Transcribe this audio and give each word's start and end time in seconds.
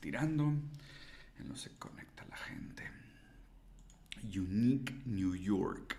estirando 0.00 0.44
en 1.38 1.46
lo 1.46 1.54
se 1.54 1.76
conecta 1.76 2.24
la 2.24 2.36
gente. 2.38 2.90
Unique 4.22 4.94
New 5.04 5.34
York. 5.34 5.94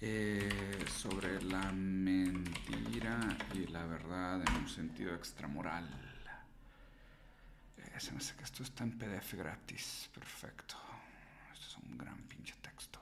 Eh, 0.00 0.84
sobre 0.88 1.40
la 1.40 1.70
mentira 1.70 3.38
y 3.54 3.68
la 3.68 3.86
verdad 3.86 4.42
en 4.42 4.54
un 4.56 4.68
sentido 4.68 5.14
extramoral. 5.14 5.88
Eh, 7.78 8.00
se 8.00 8.10
me 8.10 8.18
hace 8.18 8.34
que 8.34 8.42
esto 8.42 8.64
está 8.64 8.82
en 8.82 8.98
PDF 8.98 9.34
gratis. 9.34 10.10
Perfecto. 10.12 10.74
Esto 11.52 11.64
es 11.64 11.76
un 11.88 11.96
gran 11.96 12.18
pinche 12.24 12.56
texto. 12.60 12.98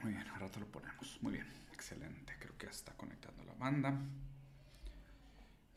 Muy 0.00 0.12
bien, 0.12 0.28
ahora 0.28 0.48
te 0.48 0.60
lo 0.60 0.66
ponemos. 0.66 1.18
Muy 1.22 1.32
bien, 1.32 1.46
excelente. 1.72 2.36
Creo 2.38 2.56
que 2.56 2.66
está 2.66 2.92
conectando 2.92 3.42
la 3.42 3.54
banda. 3.54 3.98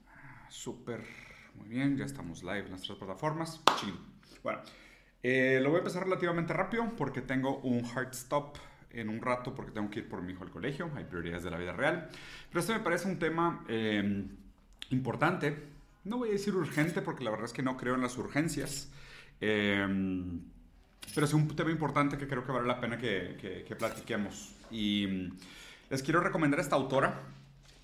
Ah, 0.09 0.47
súper, 0.47 1.30
muy 1.55 1.67
bien. 1.67 1.97
Ya 1.97 2.05
estamos 2.05 2.43
live 2.43 2.59
en 2.59 2.69
nuestras 2.69 2.97
plataformas. 2.97 3.61
Chido. 3.79 3.97
Bueno. 4.43 4.59
Eh, 5.23 5.59
lo 5.61 5.69
voy 5.69 5.77
a 5.77 5.79
empezar 5.79 6.03
relativamente 6.03 6.51
rápido 6.53 6.89
porque 6.97 7.21
tengo 7.21 7.59
un 7.59 7.85
hard 7.85 8.11
stop 8.11 8.57
en 8.89 9.07
un 9.09 9.21
rato 9.21 9.53
porque 9.53 9.71
tengo 9.71 9.89
que 9.89 9.99
ir 9.99 10.09
por 10.09 10.21
mi 10.21 10.33
hijo 10.33 10.43
al 10.43 10.49
colegio, 10.49 10.89
hay 10.95 11.03
prioridades 11.03 11.43
de 11.43 11.51
la 11.51 11.57
vida 11.57 11.73
real. 11.73 12.09
Pero 12.49 12.59
este 12.59 12.73
me 12.73 12.79
parece 12.79 13.07
un 13.07 13.19
tema 13.19 13.63
eh, 13.69 14.25
importante, 14.89 15.63
no 16.03 16.17
voy 16.17 16.29
a 16.29 16.31
decir 16.33 16.55
urgente 16.55 17.01
porque 17.01 17.23
la 17.23 17.29
verdad 17.29 17.45
es 17.45 17.53
que 17.53 17.61
no 17.61 17.77
creo 17.77 17.95
en 17.95 18.01
las 18.01 18.17
urgencias, 18.17 18.91
eh, 19.39 19.87
pero 21.13 21.25
es 21.25 21.33
un 21.33 21.47
tema 21.55 21.71
importante 21.71 22.17
que 22.17 22.27
creo 22.27 22.43
que 22.43 22.51
vale 22.51 22.67
la 22.67 22.79
pena 22.79 22.97
que, 22.97 23.63
que 23.67 23.75
platiquemos. 23.75 24.55
Y 24.71 25.07
mm, 25.07 25.37
les 25.91 26.03
quiero 26.03 26.21
recomendar 26.21 26.59
a 26.59 26.63
esta 26.63 26.75
autora, 26.75 27.21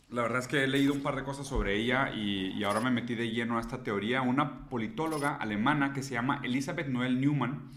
la 0.10 0.22
verdad 0.22 0.40
es 0.40 0.48
que 0.48 0.64
he 0.64 0.68
leído 0.68 0.94
un 0.94 1.02
par 1.02 1.16
de 1.16 1.24
cosas 1.24 1.48
sobre 1.48 1.76
ella 1.76 2.14
y, 2.14 2.64
ahora 2.64 2.80
me 2.80 2.92
metí 2.92 3.16
de 3.16 3.30
lleno 3.30 3.58
a 3.58 3.62
esta 3.62 3.84
teoría. 3.84 4.22
Una 4.22 4.70
politóloga 4.70 5.36
alemana 5.36 5.94
que 5.94 6.02
se 6.02 6.14
llama 6.14 6.42
Elisabeth 6.44 6.88
Noel 6.88 7.20
Newman, 7.20 7.72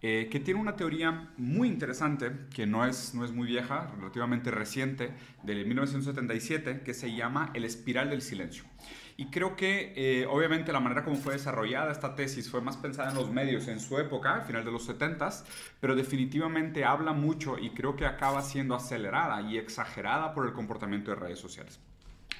eh, 0.00 0.28
que 0.30 0.40
tiene 0.40 0.60
una 0.60 0.76
teoría 0.76 1.30
muy 1.36 1.68
interesante, 1.68 2.32
que 2.54 2.66
no 2.66 2.86
es, 2.86 3.14
no 3.14 3.24
es 3.24 3.32
muy 3.32 3.46
vieja, 3.46 3.92
relativamente 3.98 4.50
reciente, 4.50 5.12
de 5.42 5.64
1977, 5.64 6.80
que 6.84 6.94
se 6.94 7.14
llama 7.14 7.50
el 7.54 7.64
espiral 7.64 8.08
del 8.10 8.22
silencio. 8.22 8.64
Y 9.16 9.26
creo 9.26 9.54
que 9.54 9.92
eh, 9.96 10.26
obviamente 10.26 10.72
la 10.72 10.80
manera 10.80 11.04
como 11.04 11.16
fue 11.16 11.34
desarrollada 11.34 11.92
esta 11.92 12.16
tesis 12.16 12.50
fue 12.50 12.60
más 12.60 12.76
pensada 12.76 13.10
en 13.10 13.16
los 13.16 13.30
medios 13.30 13.68
en 13.68 13.78
su 13.78 13.98
época, 13.98 14.34
al 14.34 14.42
final 14.42 14.64
de 14.64 14.72
los 14.72 14.88
70s, 14.88 15.44
pero 15.80 15.94
definitivamente 15.94 16.84
habla 16.84 17.12
mucho 17.12 17.56
y 17.58 17.70
creo 17.70 17.94
que 17.94 18.06
acaba 18.06 18.42
siendo 18.42 18.74
acelerada 18.74 19.40
y 19.42 19.56
exagerada 19.56 20.34
por 20.34 20.46
el 20.46 20.52
comportamiento 20.52 21.12
de 21.12 21.16
redes 21.16 21.38
sociales. 21.38 21.78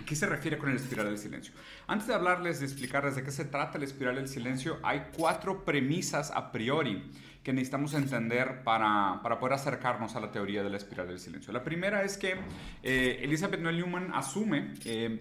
¿A 0.00 0.04
qué 0.04 0.16
se 0.16 0.26
refiere 0.26 0.58
con 0.58 0.70
el 0.70 0.76
espiral 0.76 1.06
del 1.06 1.18
silencio? 1.18 1.54
Antes 1.86 2.08
de 2.08 2.14
hablarles, 2.14 2.58
de 2.58 2.66
explicarles 2.66 3.14
de 3.14 3.22
qué 3.22 3.30
se 3.30 3.44
trata 3.44 3.78
el 3.78 3.84
espiral 3.84 4.16
del 4.16 4.26
silencio, 4.26 4.78
hay 4.82 5.06
cuatro 5.16 5.64
premisas 5.64 6.32
a 6.32 6.50
priori 6.50 7.12
que 7.44 7.52
necesitamos 7.52 7.94
entender 7.94 8.64
para, 8.64 9.20
para 9.22 9.38
poder 9.38 9.52
acercarnos 9.52 10.16
a 10.16 10.20
la 10.20 10.32
teoría 10.32 10.64
de 10.64 10.70
la 10.70 10.78
espiral 10.78 11.06
del 11.06 11.20
silencio. 11.20 11.52
La 11.52 11.62
primera 11.62 12.02
es 12.02 12.16
que 12.16 12.34
eh, 12.82 13.20
Elizabeth 13.22 13.60
Noel 13.60 13.76
Newman 13.76 14.12
asume 14.14 14.74
eh, 14.84 15.20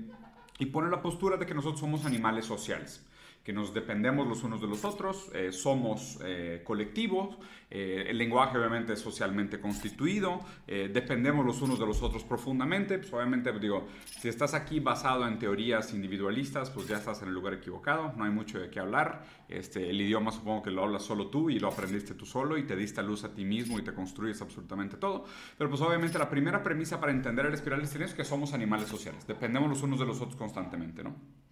y 0.60 0.68
pone 0.68 0.90
la 0.90 1.02
postura 1.02 1.38
de 1.38 1.46
que 1.46 1.54
nosotros 1.54 1.80
somos 1.80 2.06
animales 2.06 2.46
sociales 2.46 3.02
que 3.44 3.52
nos 3.52 3.74
dependemos 3.74 4.26
los 4.26 4.44
unos 4.44 4.62
de 4.62 4.68
los 4.68 4.86
otros, 4.86 5.30
eh, 5.34 5.52
somos 5.52 6.18
eh, 6.24 6.62
colectivos, 6.64 7.38
eh, 7.70 8.06
el 8.08 8.18
lenguaje 8.18 8.58
obviamente 8.58 8.94
es 8.94 9.00
socialmente 9.00 9.60
constituido, 9.60 10.40
dependemos 10.66 11.46
los 11.46 11.62
unos 11.62 11.80
de 11.80 11.86
los 11.86 12.02
otros 12.02 12.24
profundamente, 12.24 13.00
pues 13.00 13.12
obviamente 13.14 13.52
digo, 13.60 13.88
si 14.06 14.30
estás 14.30 14.54
aquí 14.54 14.80
basado 14.80 15.28
en 15.28 15.40
teorías 15.40 15.94
individualistas, 15.94 16.70
pues 16.70 16.88
ya 16.88 16.98
estás 16.98 17.22
en 17.22 17.30
el 17.30 17.34
lugar 17.34 17.56
equivocado, 17.56 18.14
no 18.16 18.24
hay 18.24 18.32
mucho 18.32 18.60
de 18.60 18.70
qué 18.70 18.80
hablar, 18.80 19.24
este, 19.50 19.90
el 19.90 20.00
idioma 20.00 20.32
supongo 20.32 20.64
que 20.64 20.72
lo 20.72 20.84
hablas 20.84 21.04
solo 21.04 21.28
tú 21.28 21.50
y 21.50 21.60
lo 21.60 21.68
aprendiste 21.68 22.14
tú 22.14 22.26
solo 22.26 22.58
y 22.58 22.64
te 22.64 22.76
diste 22.76 23.02
luz 23.02 23.24
a 23.24 23.34
ti 23.34 23.44
mismo 23.44 23.80
y 23.80 23.84
te 23.84 23.94
construyes 23.94 24.42
absolutamente 24.42 24.98
todo, 24.98 25.26
pero 25.58 25.70
pues 25.70 25.82
obviamente 25.82 26.18
la 26.18 26.30
primera 26.30 26.64
premisa 26.64 27.00
para 27.00 27.12
entender 27.12 27.46
el 27.48 27.54
espiral 27.54 27.86
silencio 27.88 28.14
es 28.14 28.14
que 28.14 28.24
somos 28.24 28.54
animales 28.54 28.88
sociales, 28.88 29.26
dependemos 29.28 29.70
los 29.70 29.82
unos 29.82 30.00
de 30.00 30.06
los 30.06 30.22
otros 30.22 30.36
constantemente, 30.36 31.04
¿no? 31.04 31.43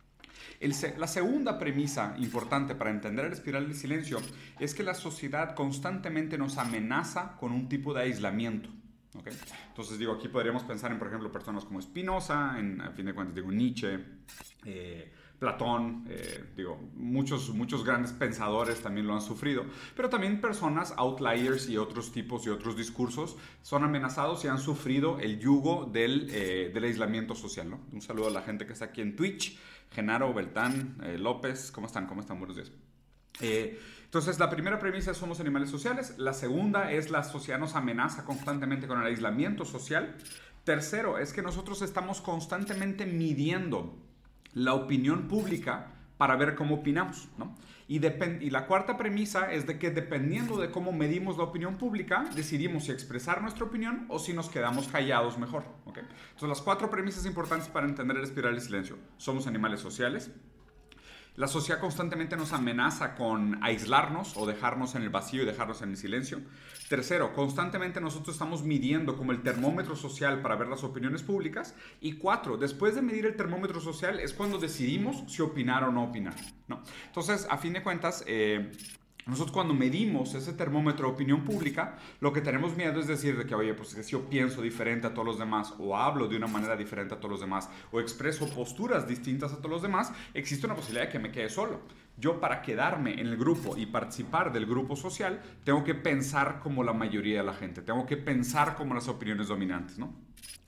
La 0.97 1.07
segunda 1.07 1.57
premisa 1.57 2.13
importante 2.19 2.75
para 2.75 2.91
entender 2.91 3.25
el 3.25 3.33
espiral 3.33 3.67
del 3.67 3.75
silencio 3.75 4.19
es 4.59 4.75
que 4.75 4.83
la 4.83 4.93
sociedad 4.93 5.55
constantemente 5.55 6.37
nos 6.37 6.57
amenaza 6.57 7.35
con 7.39 7.51
un 7.51 7.67
tipo 7.67 7.93
de 7.93 8.01
aislamiento. 8.01 8.69
Entonces 9.67 9.97
digo, 9.97 10.13
aquí 10.13 10.27
podríamos 10.27 10.63
pensar 10.63 10.91
en, 10.91 10.99
por 10.99 11.07
ejemplo, 11.07 11.31
personas 11.31 11.65
como 11.65 11.81
Spinoza, 11.81 12.57
en, 12.57 12.79
a 12.79 12.91
fin 12.91 13.05
de 13.05 13.13
cuentas 13.13 13.35
digo 13.35 13.51
Nietzsche, 13.51 13.99
eh, 14.65 15.11
Platón, 15.37 16.05
eh, 16.07 16.51
digo, 16.55 16.79
muchos, 16.93 17.49
muchos 17.49 17.83
grandes 17.83 18.11
pensadores 18.11 18.79
también 18.79 19.07
lo 19.07 19.15
han 19.15 19.21
sufrido, 19.21 19.65
pero 19.95 20.07
también 20.07 20.39
personas, 20.39 20.93
outliers 20.97 21.67
y 21.67 21.77
otros 21.77 22.11
tipos 22.11 22.45
y 22.45 22.49
otros 22.49 22.77
discursos 22.77 23.37
son 23.63 23.83
amenazados 23.83 24.45
y 24.45 24.49
han 24.49 24.59
sufrido 24.59 25.19
el 25.19 25.39
yugo 25.39 25.89
del, 25.91 26.27
eh, 26.31 26.69
del 26.71 26.83
aislamiento 26.83 27.33
social. 27.33 27.71
¿no? 27.71 27.79
Un 27.91 28.03
saludo 28.03 28.27
a 28.27 28.31
la 28.31 28.43
gente 28.43 28.67
que 28.67 28.73
está 28.73 28.85
aquí 28.85 29.01
en 29.01 29.15
Twitch, 29.15 29.57
Genaro, 29.91 30.33
Beltán, 30.33 30.97
eh, 31.03 31.17
López, 31.17 31.71
¿cómo 31.71 31.87
están? 31.87 32.07
¿Cómo 32.07 32.21
están? 32.21 32.39
Buenos 32.39 32.55
días. 32.55 32.71
entonces, 33.41 34.39
la 34.39 34.49
primera 34.49 34.79
premisa 34.79 35.11
es 35.11 35.17
somos 35.17 35.39
animales 35.39 35.69
sociales, 35.69 36.15
la 36.17 36.33
segunda 36.33 36.91
es 36.91 37.09
la 37.09 37.23
sociedad 37.23 37.59
nos 37.59 37.75
amenaza 37.75 38.23
constantemente 38.23 38.87
con 38.87 38.99
el 38.99 39.07
aislamiento 39.07 39.65
social. 39.65 40.15
Tercero, 40.63 41.17
es 41.17 41.33
que 41.33 41.41
nosotros 41.41 41.81
estamos 41.81 42.21
constantemente 42.21 43.05
midiendo 43.05 43.97
la 44.53 44.73
opinión 44.73 45.27
pública 45.27 45.87
para 46.17 46.35
ver 46.35 46.55
cómo 46.55 46.75
opinamos, 46.75 47.29
¿no? 47.37 47.55
Y, 47.87 47.99
la 48.49 48.65
cuarta 48.67 48.97
premisa 48.97 49.51
es 49.51 49.67
de 49.67 49.77
que 49.77 49.91
dependiendo 49.91 50.57
de 50.57 50.71
cómo 50.71 50.91
medimos 50.91 51.37
la 51.37 51.43
opinión 51.43 51.77
pública, 51.77 52.29
decidimos 52.35 52.85
si 52.85 52.91
expresar 52.91 53.41
nuestra 53.41 53.65
opinión 53.65 54.05
o 54.09 54.19
si 54.19 54.33
nos 54.33 54.49
quedamos 54.49 54.87
callados 54.87 55.37
mejor. 55.37 55.63
¿okay? 55.85 56.03
Entonces 56.03 56.49
las 56.49 56.61
cuatro 56.61 56.89
premisas 56.89 57.25
importantes 57.25 57.67
para 57.67 57.87
entender 57.87 58.17
el 58.17 58.23
espiral 58.23 58.53
del 58.53 58.61
silencio. 58.61 58.97
Somos 59.17 59.47
animales 59.47 59.79
sociales, 59.79 60.31
la 61.35 61.47
sociedad 61.47 61.79
constantemente 61.79 62.35
nos 62.35 62.51
amenaza 62.51 63.15
con 63.15 63.63
aislarnos 63.63 64.35
o 64.35 64.45
dejarnos 64.45 64.95
en 64.95 65.03
el 65.03 65.09
vacío 65.09 65.43
y 65.43 65.45
dejarnos 65.45 65.81
en 65.81 65.91
el 65.91 65.97
silencio. 65.97 66.41
Tercero, 66.89 67.33
constantemente 67.33 68.01
nosotros 68.01 68.35
estamos 68.35 68.63
midiendo 68.63 69.15
como 69.15 69.31
el 69.31 69.41
termómetro 69.41 69.95
social 69.95 70.41
para 70.41 70.57
ver 70.57 70.67
las 70.67 70.83
opiniones 70.83 71.23
públicas. 71.23 71.73
Y 72.01 72.13
cuatro, 72.13 72.57
después 72.57 72.95
de 72.95 73.01
medir 73.01 73.25
el 73.25 73.37
termómetro 73.37 73.79
social 73.79 74.19
es 74.19 74.33
cuando 74.33 74.57
decidimos 74.57 75.23
si 75.31 75.41
opinar 75.41 75.85
o 75.85 75.91
no 75.91 76.03
opinar. 76.03 76.35
¿no? 76.67 76.81
Entonces, 77.07 77.47
a 77.49 77.57
fin 77.57 77.73
de 77.73 77.81
cuentas, 77.81 78.25
eh, 78.27 78.71
nosotros 79.25 79.51
cuando 79.51 79.73
medimos 79.73 80.33
ese 80.33 80.53
termómetro 80.53 81.07
de 81.07 81.13
opinión 81.13 81.43
pública, 81.43 81.97
lo 82.19 82.33
que 82.33 82.41
tenemos 82.41 82.75
miedo 82.75 82.99
es 82.99 83.07
decir 83.07 83.37
de 83.37 83.45
que, 83.45 83.55
oye, 83.55 83.73
pues 83.73 83.89
si 83.89 84.11
yo 84.11 84.29
pienso 84.29 84.61
diferente 84.61 85.07
a 85.07 85.13
todos 85.13 85.25
los 85.25 85.39
demás, 85.39 85.73
o 85.79 85.95
hablo 85.95 86.27
de 86.27 86.37
una 86.37 86.47
manera 86.47 86.75
diferente 86.75 87.13
a 87.13 87.17
todos 87.19 87.31
los 87.31 87.41
demás, 87.41 87.69
o 87.91 87.99
expreso 87.99 88.49
posturas 88.49 89.07
distintas 89.07 89.53
a 89.53 89.57
todos 89.57 89.71
los 89.71 89.81
demás, 89.81 90.11
existe 90.33 90.65
una 90.65 90.75
posibilidad 90.75 91.05
de 91.05 91.11
que 91.11 91.19
me 91.19 91.31
quede 91.31 91.49
solo. 91.49 91.81
Yo 92.17 92.39
para 92.39 92.61
quedarme 92.61 93.13
en 93.13 93.27
el 93.27 93.37
grupo 93.37 93.77
y 93.77 93.85
participar 93.85 94.51
del 94.51 94.65
grupo 94.65 94.95
social, 94.95 95.41
tengo 95.63 95.83
que 95.83 95.95
pensar 95.95 96.59
como 96.59 96.83
la 96.83 96.93
mayoría 96.93 97.39
de 97.39 97.45
la 97.45 97.53
gente, 97.53 97.81
tengo 97.81 98.05
que 98.05 98.17
pensar 98.17 98.75
como 98.75 98.93
las 98.93 99.07
opiniones 99.07 99.47
dominantes, 99.47 99.97
¿no? 99.97 100.13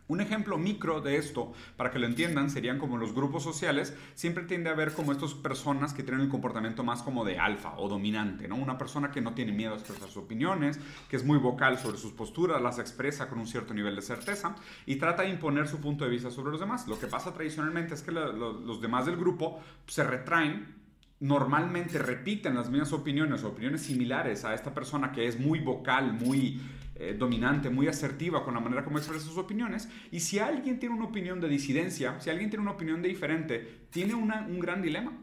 Un 0.08 0.19
ejemplo 0.19 0.58
micro 0.58 1.00
de 1.00 1.18
esto, 1.18 1.53
para 1.78 1.90
que 1.90 2.00
lo 2.00 2.06
entiendan, 2.06 2.50
serían 2.50 2.78
como 2.78 2.97
los 2.97 3.14
grupos 3.14 3.44
sociales, 3.44 3.96
siempre 4.16 4.44
tiende 4.44 4.69
a 4.69 4.74
haber 4.74 4.94
como 4.94 5.12
estas 5.12 5.34
personas 5.34 5.94
que 5.94 6.03
tienen 6.03 6.22
el 6.22 6.30
comportamiento 6.30 6.84
más 6.84 7.02
como 7.02 7.24
de 7.24 7.40
alfa 7.40 7.75
o 7.78 7.88
dominante, 7.88 8.47
¿no? 8.47 8.56
Una 8.56 8.78
persona 8.78 9.12
que 9.12 9.22
no 9.22 9.34
tiene 9.34 9.53
miedo 9.53 9.74
a 9.74 9.78
expresar 9.78 10.08
sus 10.08 10.18
opiniones, 10.18 10.80
que 11.09 11.16
es 11.16 11.24
muy 11.24 11.38
vocal 11.38 11.80
sobre 11.80 11.97
sus 11.97 12.12
posturas, 12.12 12.62
las 12.62 12.80
expresa 12.80 13.30
con 13.30 13.40
un 13.40 13.47
cierto 13.47 13.74
nivel 13.74 13.96
de 13.96 14.02
certeza 14.02 14.56
y 14.86 14.97
trata 14.97 15.24
de 15.24 15.30
imponer 15.30 15.68
su 15.68 15.80
punto 15.80 16.03
de 16.03 16.12
vista 16.12 16.31
sobre 16.31 16.52
los 16.52 16.59
demás. 16.59 16.88
Lo 16.88 17.00
que 17.00 17.08
pasa 17.08 17.34
tradicionalmente 17.34 17.94
es 17.94 18.02
que 18.02 18.12
los 18.12 18.82
demás 18.82 19.06
del 19.06 19.16
grupo 19.16 19.61
se 19.88 20.03
retraen 20.03 20.84
normalmente 21.20 21.99
repiten 21.99 22.56
las 22.56 22.70
mismas 22.70 22.91
opiniones 22.91 23.46
o 23.46 23.47
opiniones 23.47 23.84
similares 23.84 24.44
a 24.44 24.53
esta 24.53 24.73
persona 24.73 25.14
que 25.14 25.26
es 25.26 25.40
muy 25.40 25.59
vocal, 25.59 26.11
muy 26.11 26.59
eh, 27.09 27.14
dominante, 27.14 27.70
muy 27.70 27.88
asertiva 27.88 28.44
con 28.44 28.53
la 28.53 28.59
manera 28.59 28.84
como 28.84 28.97
expresa 28.97 29.26
sus 29.26 29.38
opiniones. 29.38 29.90
Y 30.11 30.20
si 30.20 30.40
alguien 30.40 30.79
tiene 30.79 30.96
una 30.96 31.05
opinión 31.05 31.41
de 31.41 31.50
disidencia, 31.50 32.20
si 32.20 32.29
alguien 32.29 32.50
tiene 32.50 32.64
una 32.64 32.72
opinión 32.72 33.02
de 33.02 33.09
diferente, 33.09 33.88
tiene 33.90 34.14
un 34.14 34.59
gran 34.59 34.82
dilema. 34.82 35.17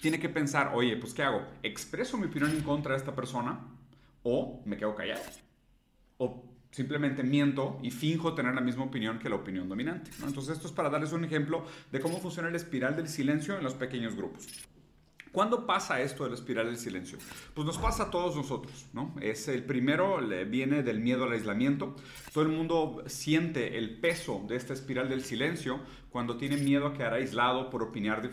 Tiene 0.00 0.20
que 0.20 0.28
pensar, 0.28 0.72
oye, 0.74 0.96
pues 0.96 1.12
¿qué 1.12 1.22
hago? 1.22 1.42
¿Expreso 1.62 2.18
mi 2.18 2.26
opinión 2.26 2.50
en 2.52 2.62
contra 2.62 2.92
de 2.92 2.98
esta 2.98 3.14
persona 3.14 3.60
o 4.22 4.62
me 4.64 4.76
quedo 4.76 4.94
callado? 4.94 5.22
O 6.18 6.44
simplemente 6.70 7.22
miento 7.22 7.78
y 7.82 7.90
finjo 7.90 8.34
tener 8.34 8.54
la 8.54 8.60
misma 8.60 8.84
opinión 8.84 9.18
que 9.18 9.28
la 9.28 9.36
opinión 9.36 9.68
dominante. 9.68 10.10
Entonces 10.24 10.56
esto 10.56 10.68
es 10.68 10.72
para 10.72 10.90
darles 10.90 11.12
un 11.12 11.24
ejemplo 11.24 11.64
de 11.90 12.00
cómo 12.00 12.18
funciona 12.18 12.50
la 12.50 12.56
espiral 12.56 12.94
del 12.94 13.08
silencio 13.08 13.56
en 13.56 13.64
los 13.64 13.74
pequeños 13.74 14.14
grupos. 14.14 14.46
¿Cuándo 15.32 15.66
pasa 15.66 16.00
esto 16.00 16.24
de 16.24 16.30
la 16.30 16.36
espiral 16.36 16.66
del 16.66 16.78
silencio? 16.78 17.18
Pues 17.54 17.66
nos 17.66 17.78
pasa 17.78 18.04
a 18.04 18.10
todos 18.10 18.36
nosotros, 18.36 18.86
¿no? 18.92 19.14
Es 19.20 19.48
el 19.48 19.64
primero, 19.64 20.18
viene 20.48 20.82
del 20.82 21.00
miedo 21.00 21.24
al 21.24 21.32
aislamiento. 21.32 21.96
Todo 22.32 22.44
el 22.44 22.50
mundo 22.50 23.02
siente 23.06 23.78
el 23.78 23.98
peso 23.98 24.44
de 24.48 24.56
esta 24.56 24.72
espiral 24.72 25.08
del 25.08 25.22
silencio 25.22 25.80
cuando 26.10 26.36
tiene 26.36 26.56
miedo 26.56 26.86
a 26.86 26.94
quedar 26.94 27.14
aislado 27.14 27.70
por 27.70 27.82
opinar, 27.82 28.28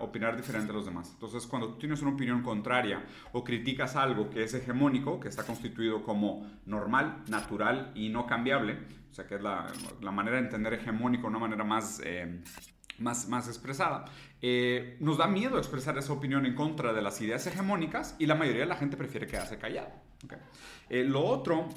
opinar 0.00 0.36
diferente 0.36 0.72
a 0.72 0.74
los 0.74 0.86
demás. 0.86 1.10
Entonces, 1.12 1.46
cuando 1.46 1.68
tú 1.68 1.78
tienes 1.78 2.00
una 2.02 2.12
opinión 2.12 2.42
contraria 2.42 3.04
o 3.32 3.44
criticas 3.44 3.96
algo 3.96 4.30
que 4.30 4.44
es 4.44 4.54
hegemónico, 4.54 5.20
que 5.20 5.28
está 5.28 5.44
constituido 5.44 6.02
como 6.02 6.46
normal, 6.66 7.22
natural 7.28 7.92
y 7.94 8.08
no 8.08 8.26
cambiable, 8.26 8.78
o 9.10 9.14
sea, 9.14 9.26
que 9.26 9.36
es 9.36 9.42
la, 9.42 9.72
manera 10.12 10.36
de 10.36 10.44
entender 10.44 10.74
hegemónico, 10.74 11.26
una 11.26 11.38
manera 11.38 11.64
más... 11.64 12.00
Eh, 12.04 12.42
más, 12.98 13.28
más 13.28 13.48
expresada. 13.48 14.04
Eh, 14.42 14.96
nos 15.00 15.18
da 15.18 15.26
miedo 15.26 15.58
expresar 15.58 15.96
esa 15.98 16.12
opinión 16.12 16.46
en 16.46 16.54
contra 16.54 16.92
de 16.92 17.02
las 17.02 17.20
ideas 17.20 17.46
hegemónicas 17.46 18.16
y 18.18 18.26
la 18.26 18.34
mayoría 18.34 18.62
de 18.62 18.68
la 18.68 18.76
gente 18.76 18.96
prefiere 18.96 19.26
quedarse 19.26 19.58
callado. 19.58 19.90
Eh, 20.88 21.04
lo 21.04 21.24
otro 21.24 21.68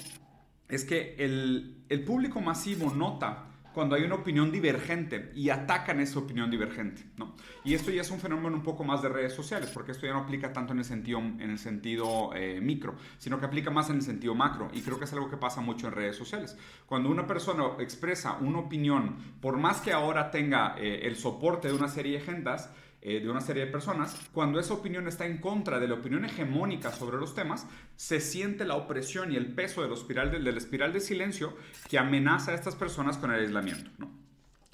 es 0.68 0.84
que 0.84 1.16
el, 1.18 1.84
el 1.88 2.04
público 2.04 2.40
masivo 2.40 2.92
nota 2.92 3.51
cuando 3.72 3.94
hay 3.94 4.02
una 4.02 4.16
opinión 4.16 4.52
divergente 4.52 5.32
y 5.34 5.50
atacan 5.50 6.00
esa 6.00 6.18
opinión 6.18 6.50
divergente. 6.50 7.04
¿no? 7.16 7.34
Y 7.64 7.74
esto 7.74 7.90
ya 7.90 8.02
es 8.02 8.10
un 8.10 8.20
fenómeno 8.20 8.56
un 8.56 8.62
poco 8.62 8.84
más 8.84 9.02
de 9.02 9.08
redes 9.08 9.32
sociales, 9.32 9.70
porque 9.72 9.92
esto 9.92 10.06
ya 10.06 10.12
no 10.12 10.20
aplica 10.20 10.52
tanto 10.52 10.72
en 10.72 10.80
el 10.80 10.84
sentido, 10.84 11.18
en 11.18 11.50
el 11.50 11.58
sentido 11.58 12.30
eh, 12.34 12.60
micro, 12.60 12.96
sino 13.18 13.38
que 13.38 13.46
aplica 13.46 13.70
más 13.70 13.90
en 13.90 13.96
el 13.96 14.02
sentido 14.02 14.34
macro. 14.34 14.68
Y 14.72 14.82
creo 14.82 14.98
que 14.98 15.04
es 15.04 15.12
algo 15.12 15.30
que 15.30 15.36
pasa 15.36 15.60
mucho 15.60 15.88
en 15.88 15.94
redes 15.94 16.16
sociales. 16.16 16.56
Cuando 16.86 17.10
una 17.10 17.26
persona 17.26 17.64
expresa 17.78 18.36
una 18.40 18.58
opinión, 18.58 19.16
por 19.40 19.56
más 19.56 19.80
que 19.80 19.92
ahora 19.92 20.30
tenga 20.30 20.76
eh, 20.78 21.00
el 21.04 21.16
soporte 21.16 21.68
de 21.68 21.74
una 21.74 21.88
serie 21.88 22.12
de 22.12 22.18
agendas, 22.18 22.70
eh, 23.04 23.18
de 23.18 23.28
una 23.28 23.40
serie 23.40 23.66
de 23.66 23.72
personas, 23.72 24.16
cuando 24.32 24.60
esa 24.60 24.74
opinión 24.74 25.08
está 25.08 25.26
en 25.26 25.38
contra 25.38 25.80
de 25.80 25.88
la 25.88 25.94
opinión 25.94 26.24
hegemónica 26.24 26.92
sobre 26.92 27.18
los 27.18 27.34
temas, 27.34 27.66
se 27.96 28.20
siente 28.20 28.64
la 28.64 28.76
opresión 28.76 29.32
y 29.32 29.36
el 29.36 29.52
peso 29.52 29.82
de 29.82 29.88
la 29.88 29.94
espiral 29.94 30.30
de, 30.30 30.38
la 30.38 30.50
espiral 30.56 30.92
de 30.92 31.00
silencio 31.00 31.56
que 31.90 31.98
amenaza 31.98 32.52
a 32.52 32.54
estas 32.54 32.76
personas 32.76 33.18
con 33.18 33.32
el 33.32 33.40
aislamiento. 33.40 33.90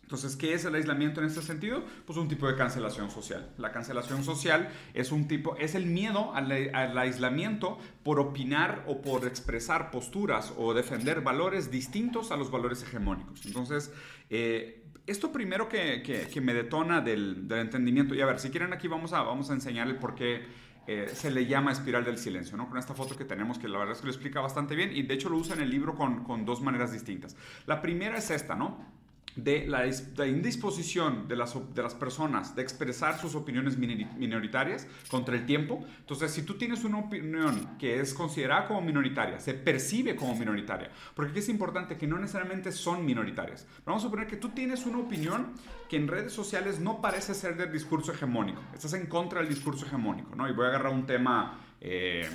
Entonces, 0.03 0.37
¿qué 0.37 0.53
es 0.53 0.65
el 0.67 0.75
aislamiento 0.75 1.21
en 1.21 1.27
este 1.27 1.41
sentido? 1.41 1.83
Pues 2.07 2.19
un 2.19 2.29
tipo 2.29 2.47
de 2.49 2.57
cancelación 2.57 3.11
social. 3.11 3.51
La 3.57 3.73
cancelación 3.73 4.25
social 4.25 4.71
es 4.93 5.11
un 5.11 5.27
tipo, 5.27 5.57
es 5.57 5.75
el 5.75 5.87
miedo 5.87 6.35
al, 6.35 6.51
aislamiento 6.99 7.79
por 8.03 8.21
opinar 8.21 8.85
o 8.87 9.01
por 9.01 9.27
expresar 9.27 9.91
posturas 9.91 10.53
o 10.57 10.73
defender 10.75 11.23
valores 11.23 11.71
distintos 11.71 12.31
a 12.31 12.37
los 12.37 12.51
valores 12.51 12.83
hegemónicos. 12.83 13.45
Entonces, 13.45 13.93
eh, 14.31 14.78
esto 15.11 15.33
primero 15.33 15.69
que, 15.69 16.03
que, 16.03 16.41
me 16.41 16.55
detona 16.55 17.01
del, 17.01 17.49
del, 17.49 17.61
entendimiento, 17.61 18.15
y 18.15 18.21
a 18.21 18.27
ver, 18.27 18.39
si 18.39 18.51
quieren 18.51 18.73
aquí 18.73 18.89
vamos 18.89 19.13
a, 19.13 19.23
vamos 19.23 19.51
a 19.51 19.55
enseñar 19.55 19.89
el 19.89 19.97
por 19.97 20.15
qué 20.15 20.47
eh, 20.87 21.11
se 21.13 21.31
le 21.31 21.47
llama 21.47 21.73
espiral 21.73 22.05
del 22.05 22.19
silencio, 22.19 22.57
¿no? 22.57 22.69
Con 22.69 22.79
esta 22.79 22.95
foto 22.95 23.17
que 23.17 23.25
tenemos, 23.25 23.59
que 23.59 23.69
la 23.69 23.79
verdad 23.79 23.95
es 23.95 24.01
que 24.01 24.07
lo 24.07 24.13
explica 24.13 24.41
bastante 24.41 24.75
bien, 24.75 24.91
y 24.95 25.03
de 25.03 25.15
hecho 25.15 25.29
lo 25.29 25.37
usa 25.37 25.55
en 25.55 25.63
el 25.63 25.71
libro 25.71 25.95
con, 25.95 26.25
con 26.25 26.45
dos 26.45 26.63
maneras 26.63 26.93
distintas. 26.93 27.37
La 27.67 27.83
primera 27.83 28.19
es 28.19 28.31
esta, 28.31 28.55
¿no? 28.55 28.98
De 29.37 29.67
la, 29.67 29.87
indisposición 30.27 31.29
de 31.29 31.37
las, 31.37 31.55
de 31.75 31.83
las, 31.83 31.95
personas 31.95 32.57
de 32.57 32.63
expresar 32.63 33.19
sus 33.19 33.35
opiniones 33.35 33.77
minoritarias 33.77 34.87
contra 35.09 35.37
el 35.37 35.47
tiempo. 35.47 35.85
Entonces, 36.01 36.33
si 36.33 36.43
tú 36.43 36.55
tienes 36.55 36.85
una 36.85 36.99
opinión 36.99 37.77
que 37.79 38.01
es 38.01 38.15
considerada 38.15 38.67
como 38.67 38.81
minoritaria, 38.81 39.39
se 39.39 39.55
percibe 39.55 40.17
como 40.17 40.35
minoritaria, 40.35 40.91
porque 41.15 41.31
aquí 41.31 41.41
es 41.41 41.49
importante 41.49 41.97
que 41.97 42.07
no 42.07 42.19
necesariamente 42.19 42.73
son 42.73 43.05
minoritarias. 43.05 43.67
Vamos 43.85 44.03
a 44.03 44.07
suponer 44.07 44.27
que 44.27 44.37
tú 44.37 44.51
tienes 44.51 44.87
una 44.87 44.99
opinión 44.99 45.53
que 45.89 45.97
en 45.97 46.09
redes 46.09 46.33
sociales 46.33 46.81
no 46.81 47.01
parece 47.01 47.35
ser 47.35 47.57
del 47.57 47.73
discurso 47.73 48.13
hegemónico. 48.13 48.63
Estás 48.75 48.93
en 48.95 49.07
contra 49.07 49.41
del 49.41 49.49
discurso 49.49 49.87
hegemónico, 49.87 50.35
¿no? 50.35 50.49
Y 50.49 50.53
voy 50.53 50.67
a 50.67 50.69
agarrar 50.69 50.93
un 50.93 51.07
tema... 51.07 51.61
Eh, 51.81 52.29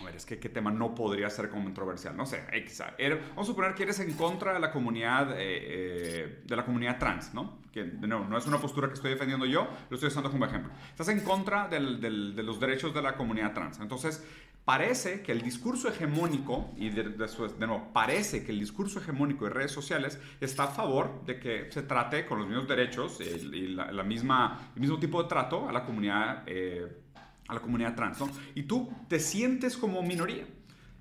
a 0.00 0.04
ver, 0.04 0.16
es 0.16 0.26
que 0.26 0.38
qué 0.38 0.48
tema 0.48 0.70
no 0.70 0.94
podría 0.94 1.30
ser 1.30 1.48
controversial. 1.48 2.16
No 2.16 2.26
sé, 2.26 2.44
vamos 3.30 3.36
a 3.36 3.44
suponer 3.44 3.74
que 3.74 3.84
eres 3.84 4.00
en 4.00 4.12
contra 4.14 4.52
de 4.52 4.60
la 4.60 4.70
comunidad, 4.70 5.32
eh, 5.32 5.36
eh, 5.38 6.42
de 6.44 6.56
la 6.56 6.64
comunidad 6.64 6.98
trans, 6.98 7.32
¿no? 7.34 7.58
Que 7.72 7.84
no, 7.84 8.26
no 8.26 8.38
es 8.38 8.46
una 8.46 8.58
postura 8.58 8.88
que 8.88 8.94
estoy 8.94 9.10
defendiendo 9.10 9.46
yo, 9.46 9.68
lo 9.90 9.94
estoy 9.96 10.08
usando 10.08 10.30
como 10.30 10.44
ejemplo. 10.44 10.72
Estás 10.90 11.08
en 11.08 11.20
contra 11.20 11.68
del, 11.68 12.00
del, 12.00 12.34
de 12.34 12.42
los 12.42 12.60
derechos 12.60 12.94
de 12.94 13.02
la 13.02 13.16
comunidad 13.16 13.52
trans. 13.52 13.80
Entonces, 13.80 14.24
parece 14.66 15.22
que 15.22 15.32
el 15.32 15.42
discurso 15.42 15.88
hegemónico, 15.88 16.74
y 16.76 16.90
de, 16.90 17.04
de, 17.04 17.66
nuevo, 17.66 17.92
parece 17.92 18.44
que 18.44 18.50
el 18.50 18.58
discurso 18.58 18.98
hegemónico 18.98 19.44
de 19.44 19.52
redes 19.52 19.70
sociales 19.70 20.20
está 20.40 20.64
a 20.64 20.68
favor 20.68 21.24
de 21.24 21.38
que 21.38 21.70
se 21.70 21.82
trate 21.82 22.26
con 22.26 22.40
los 22.40 22.48
mismos 22.48 22.66
derechos 22.66 23.20
y 23.20 23.68
la, 23.68 24.02
misma, 24.02 24.72
el 24.74 24.80
mismo 24.80 24.98
tipo 24.98 25.22
de 25.22 25.28
trato 25.28 25.68
a 25.68 25.72
la 25.72 25.84
comunidad 25.84 26.42
eh, 26.46 27.05
a 27.48 27.54
la 27.54 27.60
comunidad 27.60 27.94
trans, 27.94 28.20
¿no? 28.20 28.28
Y 28.54 28.64
tú 28.64 28.92
te 29.08 29.18
sientes 29.18 29.76
como 29.76 30.02
minoría. 30.02 30.46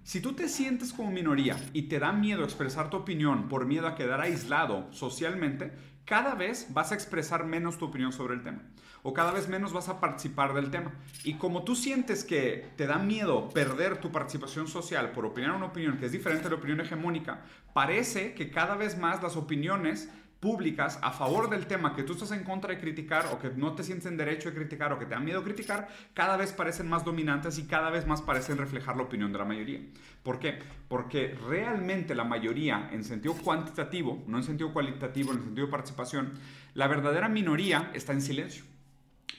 Si 0.04 0.22
tú 0.22 0.34
te 0.34 0.50
sientes 0.50 0.94
como 0.94 1.12
minoría 1.12 1.58
y 1.74 1.84
te 1.84 2.00
da 2.00 2.12
miedo 2.12 2.44
expresar 2.44 2.90
tu 2.90 2.98
opinión 2.98 3.50
por 3.50 3.66
miedo 3.66 3.88
a 3.88 3.96
quedar 3.96 4.22
aislado 4.22 4.88
socialmente, 4.92 5.72
cada 6.06 6.36
vez 6.36 6.68
vas 6.70 6.92
a 6.92 6.96
expresar 6.96 7.46
menos 7.46 7.78
tu 7.80 7.86
opinión 7.86 8.12
sobre 8.12 8.36
el 8.36 8.44
tema 8.44 8.62
o 9.08 9.14
cada 9.14 9.32
vez 9.32 9.48
menos 9.48 9.72
vas 9.72 9.88
a 9.88 10.00
participar 10.00 10.56
del 10.56 10.72
tema. 10.72 10.92
Y 11.24 11.36
como 11.36 11.64
tú 11.64 11.76
sientes 11.76 12.24
que 12.24 12.72
te 12.76 12.88
da 12.88 12.98
miedo 12.98 13.50
perder 13.50 13.98
tu 14.00 14.12
participación 14.12 14.68
social 14.68 15.12
por 15.12 15.28
opinar 15.28 15.52
una 15.52 15.68
opinión 15.68 16.00
que 16.00 16.08
es 16.08 16.12
diferente 16.12 16.46
de 16.46 16.50
la 16.50 16.56
opinión 16.56 16.82
hegemónica, 16.82 17.42
parece 17.72 18.34
que 18.34 18.50
cada 18.50 18.76
vez 18.76 18.98
más 18.98 19.22
las 19.22 19.36
opiniones 19.36 20.10
públicas 20.40 21.00
a 21.02 21.12
favor 21.12 21.50
del 21.50 21.66
tema 21.66 21.96
que 21.96 22.04
tú 22.04 22.14
estás 22.14 22.32
en 22.32 22.44
contra 22.44 22.72
de 22.72 22.80
criticar 22.80 23.28
o 23.32 23.40
que 23.40 23.50
no 23.50 23.74
te 23.74 23.84
sientes 23.84 24.06
en 24.06 24.18
derecho 24.18 24.50
de 24.50 24.56
criticar 24.56 24.94
o 24.94 25.00
que 25.00 25.06
te 25.06 25.12
da 25.12 25.20
miedo 25.20 25.44
criticar, 25.44 25.88
cada 26.14 26.38
vez 26.38 26.54
parecen 26.54 26.88
más 26.88 27.04
dominantes 27.04 27.58
y 27.58 27.66
cada 27.66 27.90
vez 27.90 28.06
más 28.06 28.22
parecen 28.22 28.58
reflejar 28.58 28.98
la 28.98 29.04
opinión 29.04 29.32
de 29.32 29.40
la 29.40 29.46
mayoría. 29.46 29.80
¿Por 30.24 30.40
qué? 30.40 30.60
Porque 30.88 31.36
realmente 31.48 32.16
la 32.16 32.24
mayoría, 32.24 32.90
en 32.92 33.04
sentido 33.04 33.34
cuantitativo, 33.36 34.24
no 34.28 34.38
en 34.38 34.44
sentido 34.44 34.74
cualitativo, 34.74 35.32
en 35.32 35.44
sentido 35.44 35.68
de 35.68 35.72
participación, 35.72 36.34
la 36.74 36.88
verdadera 36.88 37.30
minoría 37.30 37.92
está 37.94 38.14
en 38.14 38.22
silencio 38.22 38.75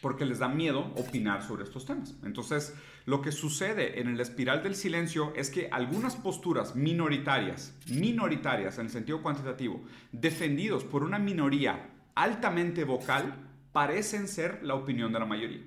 porque 0.00 0.24
les 0.24 0.38
da 0.38 0.48
miedo 0.48 0.92
opinar 0.96 1.42
sobre 1.42 1.64
estos 1.64 1.86
temas. 1.86 2.14
Entonces, 2.24 2.74
lo 3.06 3.22
que 3.22 3.32
sucede 3.32 4.00
en 4.00 4.08
el 4.08 4.20
espiral 4.20 4.62
del 4.62 4.74
silencio 4.74 5.32
es 5.36 5.50
que 5.50 5.68
algunas 5.70 6.16
posturas 6.16 6.76
minoritarias, 6.76 7.74
minoritarias 7.88 8.78
en 8.78 8.86
el 8.86 8.90
sentido 8.90 9.22
cuantitativo, 9.22 9.82
defendidos 10.12 10.84
por 10.84 11.02
una 11.02 11.18
minoría 11.18 11.90
altamente 12.14 12.84
vocal, 12.84 13.34
parecen 13.72 14.28
ser 14.28 14.62
la 14.62 14.74
opinión 14.74 15.12
de 15.12 15.18
la 15.18 15.26
mayoría. 15.26 15.62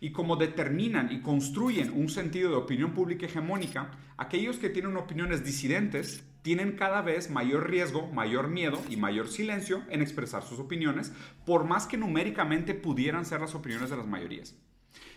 Y 0.00 0.10
como 0.10 0.36
determinan 0.36 1.10
y 1.10 1.20
construyen 1.20 1.90
un 1.90 2.08
sentido 2.08 2.50
de 2.50 2.56
opinión 2.56 2.92
pública 2.92 3.26
hegemónica, 3.26 3.92
aquellos 4.16 4.58
que 4.58 4.68
tienen 4.68 4.96
opiniones 4.96 5.44
disidentes 5.44 6.24
tienen 6.46 6.76
cada 6.76 7.02
vez 7.02 7.28
mayor 7.28 7.68
riesgo, 7.68 8.06
mayor 8.12 8.46
miedo 8.46 8.80
y 8.88 8.96
mayor 8.96 9.26
silencio 9.26 9.82
en 9.90 10.00
expresar 10.00 10.44
sus 10.44 10.60
opiniones, 10.60 11.10
por 11.44 11.64
más 11.64 11.88
que 11.88 11.96
numéricamente 11.96 12.72
pudieran 12.72 13.26
ser 13.26 13.40
las 13.40 13.56
opiniones 13.56 13.90
de 13.90 13.96
las 13.96 14.06
mayorías. 14.06 14.54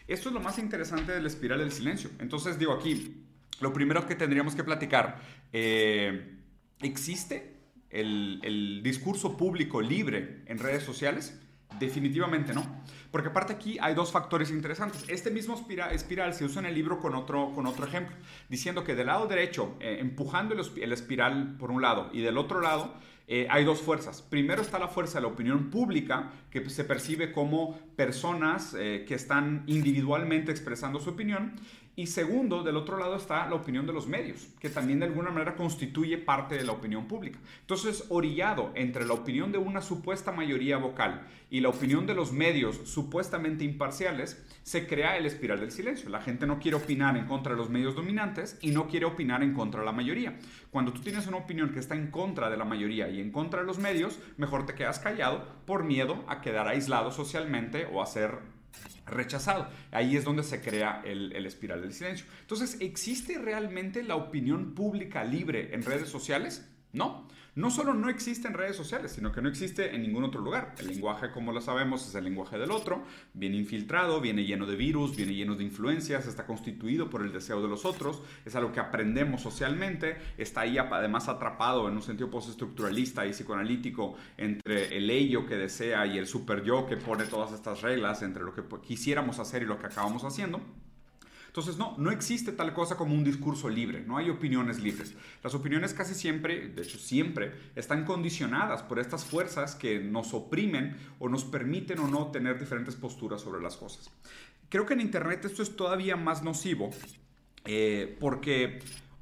Esto 0.08 0.30
es 0.30 0.34
lo 0.34 0.42
más 0.42 0.58
interesante 0.58 1.12
del 1.12 1.28
espiral 1.28 1.60
del 1.60 1.72
silencio. 1.72 2.10
Entonces 2.18 2.58
digo 2.58 2.74
aquí, 2.74 3.28
lo 3.60 3.72
primero 3.74 4.08
que 4.08 4.16
tendríamos 4.16 4.56
que 4.56 4.64
platicar, 4.64 5.22
eh, 5.54 6.36
¿existe 6.82 7.58
el 7.92 8.82
discurso 8.84 9.38
público 9.38 9.84
libre 9.84 10.42
en 10.48 10.58
redes 10.58 10.82
sociales? 10.82 11.40
Definitivamente 11.78 12.54
no. 12.54 12.66
Porque 13.12 13.30
aparte 13.30 13.54
aquí 13.54 13.78
hay 13.80 13.94
dos 13.94 14.12
factores 14.12 14.52
interesantes. 14.52 15.06
Este 15.08 15.32
mismo 15.32 15.56
espiral, 15.92 16.34
se 16.34 16.46
usa 16.46 16.62
en 16.62 16.68
el 16.68 16.76
libro 16.76 17.00
con 17.00 17.16
otro, 17.16 17.52
con 17.54 17.66
otro 17.66 17.86
ejemplo, 17.86 18.16
diciendo 18.50 18.84
que 18.84 18.96
del 18.96 19.08
lado 19.08 19.28
derecho, 19.28 19.76
eh, 19.80 19.98
empujando 20.00 20.56
el, 20.56 20.92
espiral 20.92 21.56
por 21.58 21.72
un 21.72 21.82
lado 21.82 22.10
y 22.12 22.22
del 22.22 22.38
otro 22.38 22.62
lado, 22.62 22.94
eh, 23.28 23.48
hay 23.50 23.64
dos 23.64 23.82
fuerzas. 23.82 24.24
Primero 24.24 24.62
está 24.62 24.80
la 24.80 24.88
fuerza 24.88 25.20
de 25.20 25.22
la 25.24 25.28
opinión 25.28 25.70
pública, 25.70 26.32
que 26.50 26.68
se 26.70 26.84
percibe 26.84 27.32
como 27.32 27.78
personas 27.96 28.76
eh, 28.78 29.06
que 29.08 29.14
están 29.14 29.64
individualmente 29.68 30.52
expresando 30.52 31.00
su 31.00 31.12
opinión. 31.12 31.54
Y 31.96 32.08
segundo, 32.08 32.64
del 32.64 32.78
otro 32.78 32.98
lado 32.98 33.18
está 33.18 33.48
la 33.50 33.56
opinión 33.56 33.86
de 33.86 33.92
los 33.92 34.08
medios, 34.08 34.48
que 34.62 34.70
también 34.70 35.00
de 35.00 35.08
alguna 35.08 35.32
manera 35.32 35.56
constituye 35.56 36.18
parte 36.18 36.56
de 36.56 36.64
la 36.64 36.72
opinión 36.72 37.08
pública. 37.10 37.40
Entonces, 37.60 38.06
orillado 38.08 38.72
entre 38.76 39.06
la 39.06 39.14
opinión 39.14 39.52
de 39.52 39.58
una 39.58 39.82
supuesta 39.82 40.32
mayoría 40.32 40.78
vocal 40.78 41.28
y 41.50 41.60
la 41.60 41.68
opinión 41.70 42.06
de 42.08 42.14
los 42.14 42.32
medios 42.32 42.80
supuestamente 42.86 43.66
imparciales, 43.66 44.42
se 44.64 44.88
crea 44.88 45.18
el 45.18 45.26
espiral 45.26 45.60
del 45.60 45.72
silencio. 45.72 46.10
La 46.10 46.22
gente 46.22 46.48
no 46.48 46.60
quiere 46.60 46.78
opinar 46.78 47.18
en 47.18 47.26
contra 47.26 47.52
de 47.52 47.58
los 47.58 47.70
medios 47.70 47.96
dominantes 47.96 48.58
y 48.62 48.72
no 48.72 48.88
quiere 48.88 49.06
opinar 49.06 49.44
en 49.44 49.54
contra 49.54 49.82
de 49.82 49.86
la 49.86 49.92
mayoría. 49.92 50.40
Cuando 50.72 50.94
tú 50.94 51.02
tienes 51.02 51.28
una 51.28 51.38
opinión 51.38 51.72
que 51.72 51.80
está 51.80 51.96
en 51.96 52.12
contra 52.12 52.50
de 52.50 52.58
la 52.58 52.66
mayoría 52.66 53.10
y 53.10 53.20
en 53.20 53.32
contra 53.32 53.60
de 53.60 53.66
los 53.66 53.80
medios, 53.80 54.20
mejor 54.38 54.66
te 54.66 54.76
quedas 54.76 55.00
callado 55.00 55.46
por 55.66 55.84
miedo 55.84 56.24
a 56.28 56.40
quedar 56.42 56.68
aislado 56.68 57.12
socialmente 57.12 57.88
o 57.92 58.02
a 58.02 58.06
ser 58.06 58.59
rechazado. 59.06 59.70
Ahí 59.92 60.16
es 60.16 60.24
donde 60.24 60.44
se 60.44 60.62
crea 60.62 61.02
el, 61.06 61.46
espiral 61.46 61.82
del 61.82 61.94
silencio. 61.94 62.26
Entonces, 62.42 62.78
¿existe 62.80 63.38
realmente 63.38 64.04
la 64.04 64.16
opinión 64.16 64.74
pública 64.76 65.24
libre 65.24 65.74
en 65.74 65.84
redes 65.84 66.10
sociales? 66.10 66.68
No. 66.94 67.28
No 67.60 67.70
solo 67.70 67.94
no 67.94 68.10
existe 68.10 68.48
en 68.48 68.54
redes 68.54 68.78
sociales, 68.78 69.12
sino 69.12 69.34
que 69.34 69.42
no 69.42 69.50
existe 69.50 69.94
en 69.94 70.02
ningún 70.02 70.24
otro 70.24 70.40
lugar. 70.40 70.76
El 70.80 70.88
lenguaje, 70.88 71.30
como 71.30 71.52
lo 71.52 71.60
sabemos, 71.60 72.08
es 72.08 72.16
el 72.16 72.24
lenguaje 72.24 72.58
del 72.58 72.72
otro, 72.72 73.04
viene 73.34 73.58
infiltrado, 73.58 74.22
viene 74.22 74.46
lleno 74.46 74.66
de 74.66 74.78
virus, 74.78 75.14
viene 75.18 75.34
lleno 75.34 75.56
de 75.56 75.66
influencias, 75.66 76.26
está 76.26 76.46
constituido 76.46 77.10
por 77.10 77.22
el 77.22 77.34
deseo 77.34 77.62
de 77.62 77.68
los 77.68 77.84
otros, 77.84 78.22
es 78.46 78.56
algo 78.56 78.72
que 78.72 78.80
aprendemos 78.80 79.42
socialmente, 79.42 80.18
está 80.38 80.62
ahí 80.62 80.78
además 80.78 81.28
atrapado 81.28 81.90
en 81.90 81.96
un 81.96 82.02
sentido 82.02 82.30
postestructuralista 82.30 83.26
y 83.26 83.32
psicoanalítico 83.32 84.16
entre 84.38 84.96
el 84.96 85.10
ello 85.10 85.46
que 85.46 85.58
desea 85.58 86.06
y 86.06 86.18
el 86.18 86.28
super 86.28 86.64
yo 86.64 86.86
que 86.86 86.96
pone 86.96 87.26
todas 87.26 87.52
estas 87.52 87.82
reglas 87.82 88.22
entre 88.22 88.44
lo 88.44 88.54
que 88.54 88.64
quisiéramos 88.82 89.38
hacer 89.38 89.64
y 89.64 89.66
lo 89.66 89.78
que 89.78 89.88
acabamos 89.88 90.24
haciendo. 90.24 90.62
Entonces, 91.50 91.78
no, 91.78 91.96
no 91.98 92.12
existe 92.12 92.52
tal 92.52 92.74
cosa 92.74 92.96
como 92.96 93.16
un 93.16 93.24
discurso 93.24 93.70
libre, 93.70 94.04
no 94.06 94.18
hay 94.18 94.30
opiniones 94.30 94.80
libres. 94.80 95.16
Las 95.44 95.56
opiniones 95.56 95.96
casi 95.96 96.14
siempre, 96.14 96.70
de 96.70 96.84
hecho 96.84 97.00
siempre, 97.00 97.54
están 97.76 98.06
condicionadas 98.06 98.84
por 98.84 99.00
estas 99.00 99.26
fuerzas 99.26 99.74
que 99.74 100.00
nos 100.00 100.36
oprimen 100.36 100.96
o 101.18 101.28
nos 101.28 101.44
permiten 101.46 101.98
o 102.00 102.08
no 102.08 102.28
tener 102.28 102.60
diferentes 102.60 102.96
posturas 102.96 103.42
sobre 103.42 103.64
las 103.64 103.78
cosas. 103.78 104.12
Creo 104.70 104.86
que 104.86 104.94
en 104.94 105.02
Internet 105.02 105.44
esto 105.44 105.64
es 105.64 105.76
todavía 105.76 106.16
más 106.16 106.44
nocivo 106.44 106.92
eh, 107.66 108.16
porque 108.20 108.80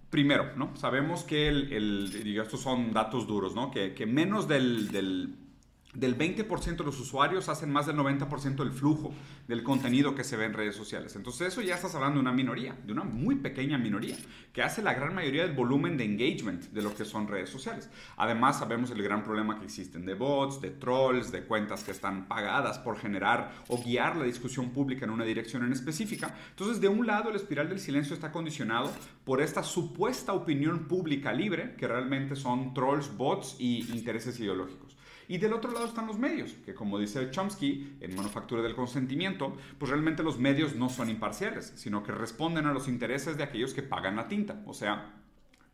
primero, 0.10 0.52
¿no? 0.58 0.76
Sabemos 0.76 1.24
que 1.24 1.48
el, 1.48 2.38
estos 2.42 2.60
son 2.60 2.92
datos 2.92 3.26
duros, 3.26 3.56
¿no? 3.56 3.72
Que, 3.72 4.06
menos 4.06 4.50
del 4.50 5.47
del 5.94 6.18
20% 6.18 6.78
de 6.78 6.84
los 6.84 7.00
usuarios 7.00 7.50
hacen 7.50 7.72
más 7.72 7.88
del 7.88 7.96
90% 7.96 8.56
del 8.58 8.72
flujo 8.72 9.14
del 9.48 9.64
contenido 9.64 10.14
que 10.14 10.24
se 10.24 10.36
ve 10.36 10.46
en 10.46 10.54
redes 10.54 10.76
sociales. 10.76 11.16
Entonces 11.16 11.48
eso 11.48 11.62
ya 11.62 11.76
estás 11.76 11.96
hablando 11.96 12.16
de 12.16 12.22
una 12.22 12.34
minoría, 12.34 12.78
de 12.86 12.92
una 12.92 13.04
muy 13.04 13.36
pequeña 13.36 13.78
minoría, 13.78 14.16
que 14.54 14.62
hace 14.62 14.82
la 14.82 14.94
gran 14.94 15.16
mayoría 15.16 15.44
del 15.44 15.56
volumen 15.56 15.98
de 15.98 16.04
engagement 16.04 16.66
de 16.66 16.82
lo 16.82 16.94
que 16.94 17.06
son 17.06 17.28
redes 17.28 17.50
sociales. 17.50 17.90
Además 18.18 18.60
sabemos 18.60 18.92
el 18.92 19.02
gran 19.02 19.24
problema 19.24 19.58
que 19.58 19.66
existen 19.66 20.06
de 20.06 20.14
bots, 20.14 20.60
de 20.62 20.72
trolls, 20.72 21.32
de 21.32 21.44
cuentas 21.44 21.84
que 21.84 21.92
están 21.92 22.28
pagadas 22.28 22.80
por 22.80 22.98
generar 22.98 23.54
o 23.70 23.82
guiar 23.82 24.18
la 24.18 24.26
discusión 24.26 24.72
pública 24.72 25.06
en 25.06 25.12
una 25.12 25.24
dirección 25.24 25.64
en 25.64 25.72
específica. 25.72 26.36
Entonces 26.50 26.82
de 26.82 26.90
un 26.90 27.08
lado 27.08 27.30
el 27.30 27.38
espiral 27.38 27.70
del 27.70 27.80
silencio 27.80 28.14
está 28.14 28.32
condicionado 28.32 28.92
por 29.24 29.42
esta 29.42 29.64
supuesta 29.64 30.34
opinión 30.34 30.88
pública 30.88 31.32
libre, 31.32 31.76
que 31.76 31.88
realmente 31.88 32.36
son 32.36 32.74
trolls, 32.74 33.16
bots 33.16 33.56
y 33.58 33.90
intereses 33.92 34.40
ideológicos. 34.40 34.97
Y 35.28 35.38
del 35.40 35.54
otro 35.54 35.72
lado 35.72 35.86
están 35.86 36.08
los 36.08 36.18
medios, 36.18 36.54
que 36.66 36.74
como 36.74 36.98
dice 36.98 37.30
Chomsky 37.32 37.98
en 38.00 38.16
Manufactura 38.16 38.62
del 38.62 38.76
Consentimiento, 38.76 39.58
pues 39.78 39.92
realmente 39.92 40.24
los 40.24 40.40
medios 40.40 40.76
no 40.76 40.90
son 40.90 41.10
imparciales, 41.10 41.74
sino 41.76 42.04
que 42.04 42.14
responden 42.14 42.66
a 42.66 42.74
los 42.74 42.88
intereses 42.88 43.38
de 43.38 43.44
aquellos 43.44 43.74
que 43.74 43.84
pagan 43.84 44.16
la 44.16 44.28
tinta. 44.28 44.62
O 44.66 44.74
sea, 44.74 45.14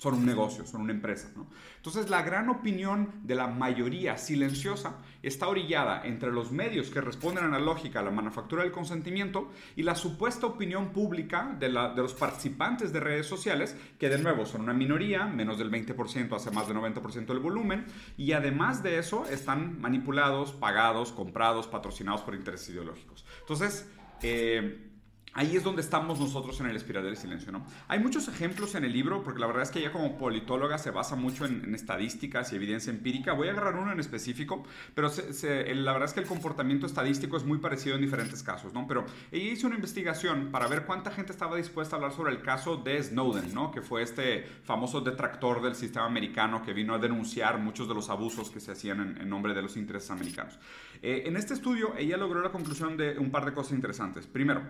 son 0.03 0.15
un 0.15 0.25
negocio, 0.25 0.65
son 0.65 0.81
una 0.81 0.91
empresa. 0.91 1.29
Entonces 1.77 2.09
la 2.09 2.23
gran 2.23 2.49
opinión 2.49 3.21
de 3.23 3.35
la 3.35 3.47
mayoría 3.47 4.17
silenciosa 4.17 4.97
está 5.21 5.47
orillada 5.47 6.05
entre 6.05 6.29
los 6.29 6.51
medios 6.51 6.89
que 6.89 6.99
responden 6.99 7.45
a 7.45 7.47
la 7.47 7.59
lógica, 7.59 8.01
a 8.01 8.03
la 8.03 8.11
manufactura 8.11 8.63
del 8.63 8.73
consentimiento 8.73 9.49
y 9.77 9.83
la 9.83 9.95
supuesta 9.95 10.45
opinión 10.45 10.89
pública 10.89 11.55
de, 11.57 11.67
de 11.69 12.01
los 12.01 12.13
participantes 12.15 12.91
de 12.91 12.99
redes 12.99 13.27
sociales, 13.27 13.77
que 13.97 14.09
de 14.09 14.17
nuevo 14.17 14.45
son 14.45 14.63
una 14.63 14.73
minoría, 14.73 15.25
menos 15.25 15.57
del 15.57 15.71
20% 15.71 16.35
hace 16.35 16.51
más 16.51 16.67
del 16.67 16.75
90% 16.75 17.27
del 17.27 17.39
volumen, 17.39 17.85
y 18.17 18.33
además 18.33 18.83
de 18.83 18.97
eso 18.99 19.25
están 19.27 19.79
manipulados, 19.79 20.51
pagados, 20.51 21.13
comprados, 21.13 21.67
patrocinados 21.67 22.23
por 22.23 22.35
intereses 22.35 22.71
ideológicos. 22.71 23.23
Entonces, 23.39 23.89
eh, 24.21 24.92
Ahí 25.35 25.55
es 25.55 25.63
donde 25.63 25.81
estamos 25.81 26.19
nosotros 26.19 26.59
en 26.59 26.67
el 26.67 26.75
espiral 26.75 27.03
del 27.03 27.17
silencio, 27.17 27.51
¿no? 27.51 27.65
Hay 27.87 27.97
muchos 27.99 28.27
ejemplos 28.27 28.75
en 28.75 28.83
el 28.83 28.93
libro, 28.93 29.23
porque 29.23 29.39
la 29.39 29.47
verdad 29.47 29.63
es 29.63 29.71
que 29.71 29.79
ella 29.79 29.91
como 29.91 30.15
politóloga 30.15 30.77
se 30.77 30.91
basa 30.91 31.15
mucho 31.15 31.45
en, 31.45 31.73
estadísticas 31.73 32.53
y 32.53 32.55
evidencia 32.55 32.91
empírica. 32.91 33.33
Voy 33.33 33.47
a 33.47 33.51
agarrar 33.51 33.75
uno 33.75 33.91
en 33.91 33.99
específico, 33.99 34.63
pero 34.93 35.09
la 35.09 35.91
verdad 35.91 36.03
es 36.03 36.13
que 36.13 36.19
el 36.19 36.27
comportamiento 36.27 36.85
estadístico 36.85 37.35
es 37.35 37.45
muy 37.45 37.57
parecido 37.57 37.95
en 37.95 38.01
diferentes 38.01 38.43
casos, 38.43 38.73
¿no? 38.73 38.85
Pero 38.87 39.05
ella 39.31 39.51
hizo 39.51 39.65
una 39.65 39.75
investigación 39.75 40.49
para 40.51 40.67
ver 40.67 40.85
cuánta 40.85 41.09
gente 41.09 41.31
estaba 41.31 41.57
dispuesta 41.57 41.95
a 41.95 41.97
hablar 41.97 42.13
sobre 42.13 42.31
el 42.31 42.41
caso 42.43 42.77
de 42.77 43.01
Snowden, 43.01 43.55
¿no? 43.55 43.71
Que 43.71 43.81
fue 43.81 44.03
este 44.03 44.43
famoso 44.43 45.01
detractor 45.01 45.63
del 45.63 45.73
sistema 45.73 46.05
americano 46.05 46.61
que 46.61 46.73
vino 46.73 46.93
a 46.93 46.99
denunciar 46.99 47.57
muchos 47.57 47.87
de 47.87 47.95
los 47.95 48.11
abusos 48.11 48.51
que 48.51 48.59
se 48.59 48.71
hacían 48.71 49.17
en, 49.19 49.29
nombre 49.29 49.55
de 49.55 49.63
los 49.63 49.77
intereses 49.77 50.11
americanos. 50.11 50.59
Eh, 51.01 51.23
en 51.25 51.37
este 51.37 51.55
estudio, 51.55 51.95
ella 51.97 52.17
logró 52.17 52.41
la 52.41 52.51
conclusión 52.51 52.97
de 52.97 53.17
un 53.17 53.31
par 53.31 53.45
de 53.45 53.53
cosas 53.53 53.73
interesantes. 53.73 54.27
Primero, 54.27 54.61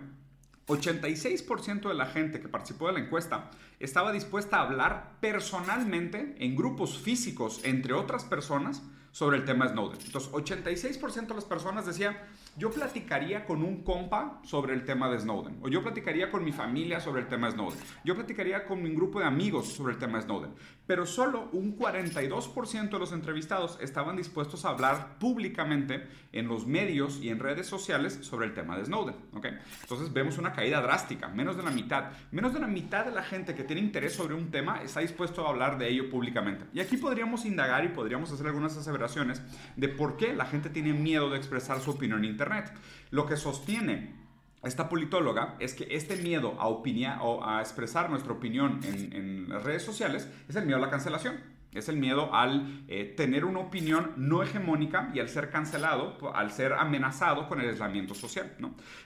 86% 0.66 1.88
de 1.88 1.94
la 1.94 2.06
gente 2.06 2.40
que 2.40 2.48
participó 2.48 2.86
de 2.86 2.94
la 2.94 3.00
encuesta 3.00 3.50
estaba 3.80 4.12
dispuesta 4.12 4.56
a 4.56 4.62
hablar 4.62 5.16
personalmente 5.20 6.36
en 6.38 6.56
grupos 6.56 6.98
físicos 6.98 7.60
entre 7.64 7.92
otras 7.92 8.24
personas 8.24 8.82
sobre 9.12 9.36
el 9.36 9.44
tema 9.44 9.68
Snowden. 9.68 10.00
Entonces, 10.04 10.32
86% 10.32 11.28
de 11.28 11.34
las 11.34 11.44
personas 11.44 11.86
decían, 11.86 12.16
yo 12.56 12.70
platicaría 12.70 13.44
con 13.44 13.62
un 13.62 13.82
compa 13.82 14.40
sobre 14.44 14.74
el 14.74 14.84
tema 14.84 15.08
de 15.10 15.18
Snowden, 15.18 15.58
o 15.62 15.68
yo 15.68 15.82
platicaría 15.82 16.30
con 16.30 16.44
mi 16.44 16.52
familia 16.52 17.00
sobre 17.00 17.22
el 17.22 17.28
tema 17.28 17.48
de 17.48 17.54
Snowden, 17.54 17.78
yo 18.04 18.14
platicaría 18.14 18.64
con 18.64 18.82
mi 18.82 18.90
grupo 18.90 19.20
de 19.20 19.26
amigos 19.26 19.72
sobre 19.72 19.94
el 19.94 19.98
tema 19.98 20.18
de 20.18 20.24
Snowden, 20.24 20.54
pero 20.86 21.06
solo 21.06 21.48
un 21.52 21.78
42% 21.78 22.90
de 22.90 22.98
los 22.98 23.12
entrevistados 23.12 23.78
estaban 23.80 24.16
dispuestos 24.16 24.64
a 24.64 24.70
hablar 24.70 25.18
públicamente 25.18 26.06
en 26.32 26.48
los 26.48 26.66
medios 26.66 27.20
y 27.22 27.28
en 27.28 27.38
redes 27.38 27.66
sociales 27.66 28.18
sobre 28.22 28.46
el 28.46 28.54
tema 28.54 28.76
de 28.76 28.84
Snowden. 28.84 29.14
¿okay? 29.32 29.52
Entonces 29.82 30.12
vemos 30.12 30.36
una 30.36 30.52
caída 30.52 30.80
drástica, 30.80 31.28
menos 31.28 31.56
de 31.56 31.62
la 31.62 31.70
mitad. 31.70 32.10
Menos 32.32 32.52
de 32.52 32.60
la 32.60 32.66
mitad 32.66 33.04
de 33.04 33.12
la 33.12 33.22
gente 33.22 33.54
que 33.54 33.64
tiene 33.64 33.80
interés 33.80 34.14
sobre 34.14 34.34
un 34.34 34.50
tema 34.50 34.82
está 34.82 35.00
dispuesto 35.00 35.46
a 35.46 35.50
hablar 35.50 35.78
de 35.78 35.88
ello 35.88 36.10
públicamente. 36.10 36.66
Y 36.72 36.80
aquí 36.80 36.96
podríamos 36.96 37.44
indagar 37.44 37.84
y 37.84 37.88
podríamos 37.88 38.32
hacer 38.32 38.46
algunas 38.46 38.76
aseveraciones 38.76 39.42
de 39.76 39.88
por 39.88 40.16
qué 40.16 40.34
la 40.34 40.46
gente 40.46 40.70
tiene 40.70 40.92
miedo 40.92 41.30
de 41.30 41.38
expresar 41.38 41.80
su 41.80 41.92
opinión 41.92 42.24
en 42.24 42.36
Internet. 42.44 42.72
Lo 43.10 43.26
que 43.26 43.36
sostiene 43.36 44.14
esta 44.62 44.88
politóloga 44.88 45.56
es 45.58 45.74
que 45.74 45.86
este 45.90 46.16
miedo 46.16 46.56
a, 46.58 46.68
opinar 46.68 47.18
o 47.22 47.46
a 47.46 47.60
expresar 47.60 48.10
nuestra 48.10 48.32
opinión 48.32 48.80
en, 48.82 49.48
redes 49.62 49.82
sociales 49.82 50.28
es 50.48 50.56
el 50.56 50.64
miedo 50.64 50.78
a 50.78 50.80
la 50.80 50.90
cancelación. 50.90 51.54
Es 51.72 51.88
el 51.88 51.96
miedo 51.96 52.32
al 52.32 52.84
eh, 52.86 53.14
tener 53.16 53.44
una 53.44 53.58
opinión 53.58 54.12
no 54.16 54.44
hegemónica 54.44 55.10
y 55.12 55.18
al 55.18 55.28
ser 55.28 55.50
cancelado, 55.50 56.16
al 56.32 56.52
ser 56.52 56.72
amenazado 56.74 57.48
con 57.48 57.60
el 57.60 57.68
aislamiento 57.68 58.14
social. 58.14 58.54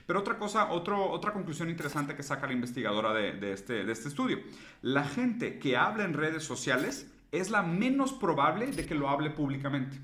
Pero 0.05 0.19
otra 0.19 0.37
cosa, 0.37 0.69
otro, 0.69 1.09
otra 1.09 1.33
conclusión 1.33 1.71
interesante 1.71 2.15
que 2.15 2.21
saca 2.21 2.45
la 2.45 2.53
investigadora 2.53 3.11
de, 3.11 3.53
este, 3.53 3.85
de 3.85 3.91
este 3.91 4.09
estudio. 4.09 4.37
La 4.83 5.03
gente 5.03 5.57
que 5.57 5.77
habla 5.77 6.03
en 6.03 6.13
redes 6.13 6.43
sociales 6.43 7.11
es 7.31 7.49
la 7.49 7.63
menos 7.63 8.13
probable 8.13 8.67
de 8.67 8.85
que 8.85 8.93
lo 8.93 9.09
hable 9.09 9.31
públicamente. 9.31 9.97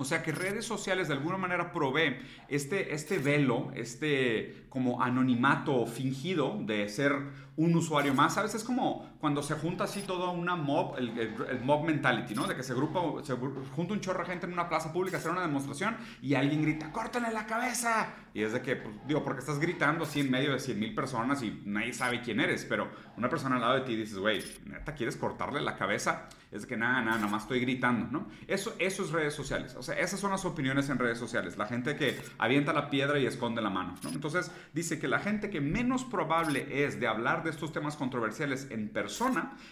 O 0.00 0.04
sea 0.06 0.22
que 0.22 0.32
redes 0.32 0.64
sociales 0.64 1.08
de 1.08 1.14
alguna 1.14 1.36
manera 1.36 1.72
provee 1.72 2.16
este, 2.48 2.94
este 2.94 3.18
velo, 3.18 3.70
este 3.74 4.64
como 4.70 5.02
anonimato 5.02 5.84
fingido 5.84 6.58
de 6.62 6.88
ser 6.88 7.12
un 7.56 7.76
usuario 7.76 8.14
más. 8.14 8.32
¿Sabes? 8.34 8.54
Es 8.54 8.64
como 8.64 9.09
cuando 9.20 9.42
se 9.42 9.54
junta 9.54 9.84
así 9.84 10.00
toda 10.02 10.30
una 10.30 10.56
mob, 10.56 10.96
el, 10.96 11.60
mob 11.62 11.84
mentality, 11.84 12.34
¿no? 12.34 12.46
De 12.46 12.56
que 12.56 12.62
se, 12.62 12.74
grupa, 12.74 13.00
se 13.22 13.34
junta 13.34 13.92
un 13.92 14.00
chorro 14.00 14.20
de 14.20 14.30
gente 14.30 14.46
en 14.46 14.54
una 14.54 14.68
plaza 14.68 14.92
pública 14.92 15.18
a 15.18 15.20
hacer 15.20 15.30
una 15.30 15.42
demostración 15.42 15.96
y 16.22 16.34
alguien 16.34 16.62
grita, 16.62 16.90
¡córtale 16.90 17.30
la 17.30 17.46
cabeza! 17.46 18.14
Y 18.32 18.42
es 18.42 18.52
de 18.52 18.62
que, 18.62 18.76
pues, 18.76 18.94
digo, 19.06 19.22
porque 19.22 19.40
estás 19.40 19.58
gritando 19.58 20.04
así 20.04 20.20
en 20.20 20.30
medio 20.30 20.52
de 20.52 20.58
100 20.58 20.78
mil 20.78 20.94
personas 20.94 21.42
y 21.42 21.62
nadie 21.66 21.92
sabe 21.92 22.22
quién 22.22 22.40
eres, 22.40 22.64
pero 22.64 22.88
una 23.18 23.28
persona 23.28 23.56
al 23.56 23.60
lado 23.60 23.74
de 23.74 23.80
ti 23.82 23.94
dices, 23.94 24.16
güey, 24.16 24.42
¿neta 24.64 24.94
quieres 24.94 25.16
cortarle 25.16 25.60
la 25.60 25.76
cabeza? 25.76 26.28
Es 26.50 26.62
de 26.62 26.68
que 26.68 26.76
nada, 26.76 27.02
nada, 27.02 27.16
nada 27.18 27.30
más 27.30 27.42
estoy 27.42 27.60
gritando, 27.60 28.06
¿no? 28.10 28.28
Eso, 28.48 28.74
eso 28.78 29.04
es 29.04 29.10
redes 29.10 29.34
sociales. 29.34 29.74
O 29.76 29.82
sea, 29.82 29.96
esas 29.96 30.18
son 30.18 30.30
las 30.30 30.44
opiniones 30.44 30.88
en 30.88 30.98
redes 30.98 31.18
sociales. 31.18 31.58
La 31.58 31.66
gente 31.66 31.94
que 31.94 32.20
avienta 32.38 32.72
la 32.72 32.88
piedra 32.88 33.18
y 33.18 33.26
esconde 33.26 33.60
la 33.60 33.70
mano, 33.70 33.94
¿no? 34.02 34.10
Entonces, 34.10 34.50
dice 34.72 34.98
que 34.98 35.08
la 35.08 35.20
gente 35.20 35.50
que 35.50 35.60
menos 35.60 36.04
probable 36.04 36.84
es 36.84 36.98
de 36.98 37.06
hablar 37.06 37.44
de 37.44 37.50
estos 37.50 37.72
temas 37.72 37.96
controversiales 37.96 38.68
en 38.70 38.88
persona 38.88 39.09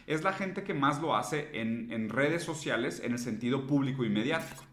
es 0.06 0.22
la 0.22 0.32
gente 0.32 0.64
que 0.64 0.74
más 0.74 1.00
lo 1.00 1.16
hace 1.16 1.50
en, 1.60 2.08
redes 2.08 2.42
sociales 2.42 3.00
en 3.04 3.12
el 3.12 3.18
sentido 3.18 3.66
público 3.66 4.04
y 4.04 4.08
mediático. 4.08 4.64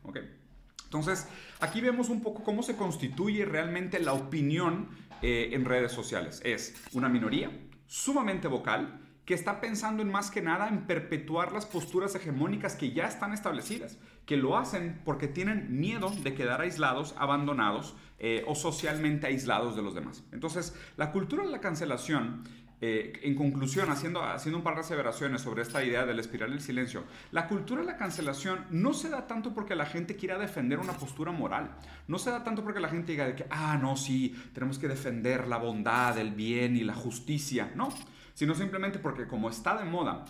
Entonces, 0.85 1.27
aquí 1.59 1.81
vemos 1.81 2.09
un 2.09 2.21
poco 2.21 2.43
cómo 2.43 2.63
se 2.63 2.75
constituye 2.75 3.45
realmente 3.45 3.99
la 3.99 4.13
opinión 4.13 4.89
eh, 5.21 5.49
en 5.51 5.65
redes 5.65 5.91
sociales. 5.91 6.41
Es 6.43 6.75
una 6.93 7.09
minoría 7.09 7.51
sumamente 7.87 8.47
vocal 8.47 9.01
que 9.25 9.33
está 9.33 9.59
pensando 9.59 10.03
en 10.03 10.11
más 10.11 10.29
que 10.29 10.41
nada 10.41 10.67
en 10.67 10.85
perpetuar 10.85 11.51
las 11.51 11.65
posturas 11.65 12.13
hegemónicas 12.15 12.75
que 12.75 12.91
ya 12.91 13.07
están 13.07 13.33
establecidas, 13.33 13.97
que 14.25 14.37
lo 14.37 14.57
hacen 14.57 15.01
porque 15.03 15.27
tienen 15.27 15.79
miedo 15.79 16.11
de 16.23 16.35
quedar 16.35 16.61
aislados, 16.61 17.15
abandonados 17.17 17.95
eh, 18.19 18.43
o 18.47 18.55
socialmente 18.55 19.27
aislados 19.27 19.75
de 19.75 19.81
los 19.81 19.95
demás. 19.95 20.23
Entonces, 20.31 20.75
la 20.95 21.11
cultura 21.11 21.43
de 21.43 21.49
la 21.49 21.59
cancelación 21.59 22.43
eh, 22.81 23.21
en 23.23 23.35
conclusión, 23.35 23.89
haciendo, 23.89 24.21
haciendo 24.21 24.57
un 24.57 24.63
par 24.63 24.75
de 24.75 24.81
aseveraciones 24.81 25.41
sobre 25.41 25.61
esta 25.61 25.83
idea 25.83 26.05
del 26.05 26.19
espiral 26.19 26.51
del 26.51 26.61
silencio, 26.61 27.05
la 27.31 27.47
cultura 27.47 27.81
de 27.81 27.87
la 27.87 27.97
cancelación 27.97 28.65
no 28.69 28.93
se 28.93 29.09
da 29.09 29.27
tanto 29.27 29.53
porque 29.53 29.75
la 29.75 29.85
gente 29.85 30.17
quiera 30.17 30.37
defender 30.37 30.79
una 30.79 30.93
postura 30.93 31.31
moral, 31.31 31.71
no 32.07 32.19
se 32.19 32.31
da 32.31 32.43
tanto 32.43 32.63
porque 32.63 32.81
la 32.81 32.89
gente 32.89 33.13
diga 33.13 33.25
de 33.25 33.35
que, 33.35 33.45
ah, 33.49 33.77
no, 33.81 33.95
sí, 33.95 34.35
tenemos 34.53 34.77
que 34.77 34.87
defender 34.89 35.47
la 35.47 35.57
bondad, 35.57 36.17
el 36.17 36.31
bien 36.31 36.75
y 36.75 36.83
la 36.83 36.93
justicia, 36.93 37.71
no, 37.75 37.93
sino 38.33 38.53
simplemente 38.55 38.99
porque 38.99 39.25
como 39.25 39.49
está 39.49 39.77
de 39.77 39.85
moda 39.85 40.25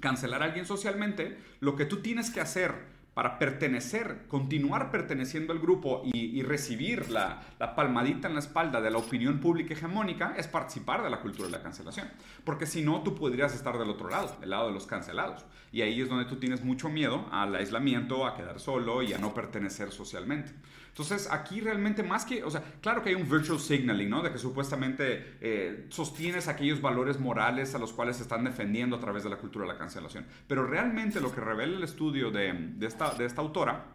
cancelar 0.00 0.42
a 0.42 0.46
alguien 0.46 0.66
socialmente, 0.66 1.38
lo 1.60 1.76
que 1.76 1.86
tú 1.86 2.02
tienes 2.02 2.30
que 2.30 2.40
hacer 2.40 2.93
para 3.14 3.38
pertenecer, 3.38 4.26
continuar 4.28 4.90
perteneciendo 4.90 5.52
al 5.52 5.60
grupo 5.60 6.02
y, 6.04 6.42
recibir 6.42 7.10
la, 7.10 7.40
palmadita 7.76 8.28
en 8.28 8.34
la 8.34 8.40
espalda 8.40 8.80
de 8.80 8.90
la 8.90 8.98
opinión 8.98 9.38
pública 9.38 9.72
hegemónica 9.72 10.34
es 10.36 10.48
participar 10.48 11.02
de 11.02 11.10
la 11.10 11.20
cultura 11.20 11.46
de 11.46 11.52
la 11.52 11.62
cancelación. 11.62 12.08
Porque 12.44 12.66
si 12.66 12.82
no, 12.82 13.02
tú 13.02 13.14
podrías 13.14 13.54
estar 13.54 13.78
del 13.78 13.88
otro 13.88 14.10
lado, 14.10 14.36
el 14.42 14.50
lado 14.50 14.66
de 14.66 14.74
los 14.74 14.86
cancelados. 14.86 15.44
Y 15.70 15.82
ahí 15.82 16.00
es 16.00 16.08
donde 16.08 16.24
tú 16.24 16.36
tienes 16.36 16.62
mucho 16.64 16.88
miedo 16.88 17.26
al 17.30 17.54
aislamiento, 17.54 18.26
a 18.26 18.36
quedar 18.36 18.58
solo 18.58 19.02
y 19.02 19.12
a 19.12 19.18
no 19.18 19.32
pertenecer 19.32 19.92
socialmente. 19.92 20.52
Entonces, 20.94 21.28
aquí 21.28 21.60
realmente 21.60 22.04
más 22.04 22.24
que, 22.24 22.44
o 22.44 22.50
sea, 22.52 22.62
claro 22.80 23.02
que 23.02 23.08
hay 23.08 23.16
un 23.16 23.28
virtual 23.28 23.58
signaling, 23.58 24.08
¿no? 24.08 24.22
De 24.22 24.30
que 24.30 24.38
supuestamente 24.38 25.38
eh, 25.40 25.86
sostienes 25.88 26.46
aquellos 26.46 26.80
valores 26.80 27.18
morales 27.18 27.74
a 27.74 27.78
los 27.78 27.92
cuales 27.92 28.18
se 28.18 28.22
están 28.22 28.44
defendiendo 28.44 28.94
a 28.94 29.00
través 29.00 29.24
de 29.24 29.30
la 29.30 29.36
cultura 29.36 29.66
de 29.66 29.72
la 29.72 29.78
cancelación. 29.78 30.24
Pero 30.46 30.64
realmente 30.64 31.20
lo 31.20 31.34
que 31.34 31.40
revela 31.40 31.76
el 31.76 31.82
estudio 31.82 32.30
de, 32.30 32.52
de, 32.52 32.86
esta, 32.86 33.03
de 33.10 33.26
esta 33.26 33.40
autora 33.40 33.86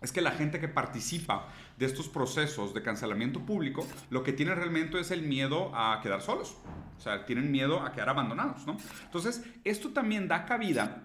es 0.00 0.12
que 0.12 0.20
la 0.20 0.32
gente 0.32 0.60
que 0.60 0.68
participa 0.68 1.48
de 1.78 1.86
estos 1.86 2.08
procesos 2.08 2.74
de 2.74 2.82
cancelamiento 2.82 3.40
público, 3.40 3.86
lo 4.10 4.22
que 4.22 4.32
tiene 4.32 4.54
realmente 4.54 5.00
es 5.00 5.10
el 5.10 5.22
miedo 5.22 5.72
a 5.74 6.00
quedar 6.02 6.20
solos. 6.20 6.56
O 6.96 7.00
sea, 7.00 7.24
tienen 7.24 7.50
miedo 7.50 7.82
a 7.82 7.92
quedar 7.92 8.10
abandonados, 8.10 8.66
¿no? 8.66 8.76
Entonces, 9.04 9.44
esto 9.64 9.90
también 9.90 10.28
da 10.28 10.44
cabida 10.44 11.02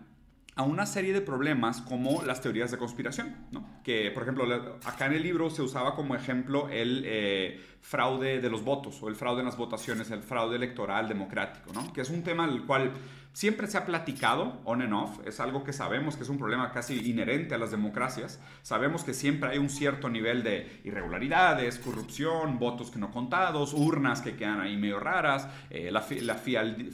a 0.55 0.63
una 0.63 0.85
serie 0.85 1.13
de 1.13 1.21
problemas 1.21 1.81
como 1.81 2.23
las 2.23 2.41
teorías 2.41 2.71
de 2.71 2.77
conspiración, 2.77 3.35
¿no? 3.51 3.65
que 3.83 4.11
por 4.11 4.23
ejemplo 4.23 4.45
acá 4.83 5.05
en 5.05 5.13
el 5.13 5.23
libro 5.23 5.49
se 5.49 5.61
usaba 5.61 5.95
como 5.95 6.13
ejemplo 6.13 6.67
el 6.69 7.03
eh, 7.05 7.61
fraude 7.79 8.41
de 8.41 8.49
los 8.49 8.63
votos 8.63 9.01
o 9.01 9.07
el 9.07 9.15
fraude 9.15 9.39
en 9.39 9.45
las 9.45 9.57
votaciones, 9.57 10.11
el 10.11 10.23
fraude 10.23 10.57
electoral 10.57 11.07
democrático, 11.07 11.71
¿no? 11.73 11.93
que 11.93 12.01
es 12.01 12.09
un 12.09 12.23
tema 12.23 12.43
al 12.43 12.65
cual 12.65 12.91
siempre 13.33 13.67
se 13.67 13.77
ha 13.77 13.85
platicado 13.85 14.59
on 14.65 14.81
and 14.81 14.93
off, 14.93 15.19
es 15.25 15.39
algo 15.39 15.63
que 15.63 15.71
sabemos 15.71 16.17
que 16.17 16.23
es 16.23 16.29
un 16.29 16.37
problema 16.37 16.71
casi 16.71 17.09
inherente 17.09 17.55
a 17.55 17.57
las 17.57 17.71
democracias, 17.71 18.41
sabemos 18.61 19.05
que 19.05 19.13
siempre 19.13 19.51
hay 19.51 19.57
un 19.57 19.69
cierto 19.69 20.09
nivel 20.09 20.43
de 20.43 20.81
irregularidades, 20.83 21.79
corrupción, 21.79 22.59
votos 22.59 22.91
que 22.91 22.99
no 22.99 23.09
contados, 23.11 23.73
urnas 23.73 24.21
que 24.21 24.35
quedan 24.35 24.59
ahí 24.59 24.75
medio 24.75 24.99
raras, 24.99 25.47
eh, 25.69 25.91
la, 25.91 26.05
la 26.21 26.35
fiel, 26.35 26.91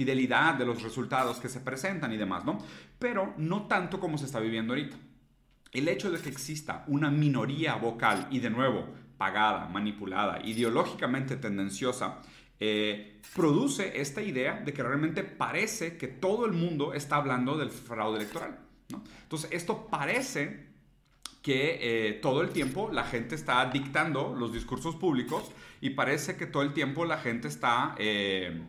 fidelidad 0.00 0.54
de 0.54 0.64
los 0.64 0.82
resultados 0.82 1.40
que 1.40 1.50
se 1.50 1.60
presentan 1.60 2.10
y 2.10 2.16
demás, 2.16 2.46
¿no? 2.46 2.56
Pero 2.98 3.34
no 3.36 3.66
tanto 3.66 4.00
como 4.00 4.16
se 4.16 4.24
está 4.24 4.40
viviendo 4.40 4.72
ahorita. 4.72 4.96
El 5.72 5.88
hecho 5.88 6.10
de 6.10 6.18
que 6.18 6.30
exista 6.30 6.84
una 6.86 7.10
minoría 7.10 7.74
vocal 7.74 8.26
y 8.30 8.38
de 8.38 8.48
nuevo 8.48 8.86
pagada, 9.18 9.66
manipulada, 9.66 10.40
ideológicamente 10.42 11.36
tendenciosa, 11.36 12.22
eh, 12.58 13.20
produce 13.36 14.00
esta 14.00 14.22
idea 14.22 14.62
de 14.64 14.72
que 14.72 14.82
realmente 14.82 15.22
parece 15.22 15.98
que 15.98 16.08
todo 16.08 16.46
el 16.46 16.52
mundo 16.52 16.94
está 16.94 17.16
hablando 17.16 17.58
del 17.58 17.68
fraude 17.68 18.20
electoral. 18.20 18.58
¿no? 18.88 19.04
Entonces, 19.24 19.50
esto 19.52 19.86
parece 19.90 20.70
que 21.42 21.78
eh, 21.82 22.12
todo 22.22 22.40
el 22.40 22.48
tiempo 22.48 22.88
la 22.90 23.04
gente 23.04 23.34
está 23.34 23.66
dictando 23.66 24.34
los 24.34 24.50
discursos 24.50 24.96
públicos 24.96 25.52
y 25.82 25.90
parece 25.90 26.36
que 26.36 26.46
todo 26.46 26.62
el 26.62 26.72
tiempo 26.72 27.04
la 27.04 27.18
gente 27.18 27.48
está... 27.48 27.94
Eh, 27.98 28.62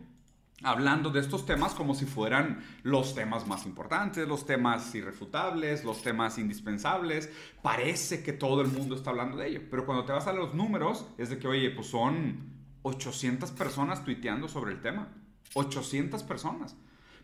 hablando 0.62 1.10
de 1.10 1.20
estos 1.20 1.44
temas 1.44 1.74
como 1.74 1.94
si 1.94 2.06
fueran 2.06 2.64
los 2.82 3.14
temas 3.14 3.46
más 3.46 3.66
importantes, 3.66 4.28
los 4.28 4.46
temas 4.46 4.94
irrefutables, 4.94 5.84
los 5.84 6.02
temas 6.02 6.38
indispensables. 6.38 7.30
Parece 7.62 8.22
que 8.22 8.32
todo 8.32 8.62
el 8.62 8.68
mundo 8.68 8.94
está 8.94 9.10
hablando 9.10 9.36
de 9.36 9.48
ello, 9.48 9.62
pero 9.70 9.86
cuando 9.86 10.04
te 10.04 10.12
vas 10.12 10.26
a 10.26 10.32
los 10.32 10.54
números 10.54 11.06
es 11.18 11.30
de 11.30 11.38
que, 11.38 11.48
oye, 11.48 11.70
pues 11.70 11.88
son 11.88 12.52
800 12.82 13.50
personas 13.52 14.04
tuiteando 14.04 14.48
sobre 14.48 14.72
el 14.72 14.80
tema. 14.80 15.08
800 15.54 16.22
personas. 16.22 16.76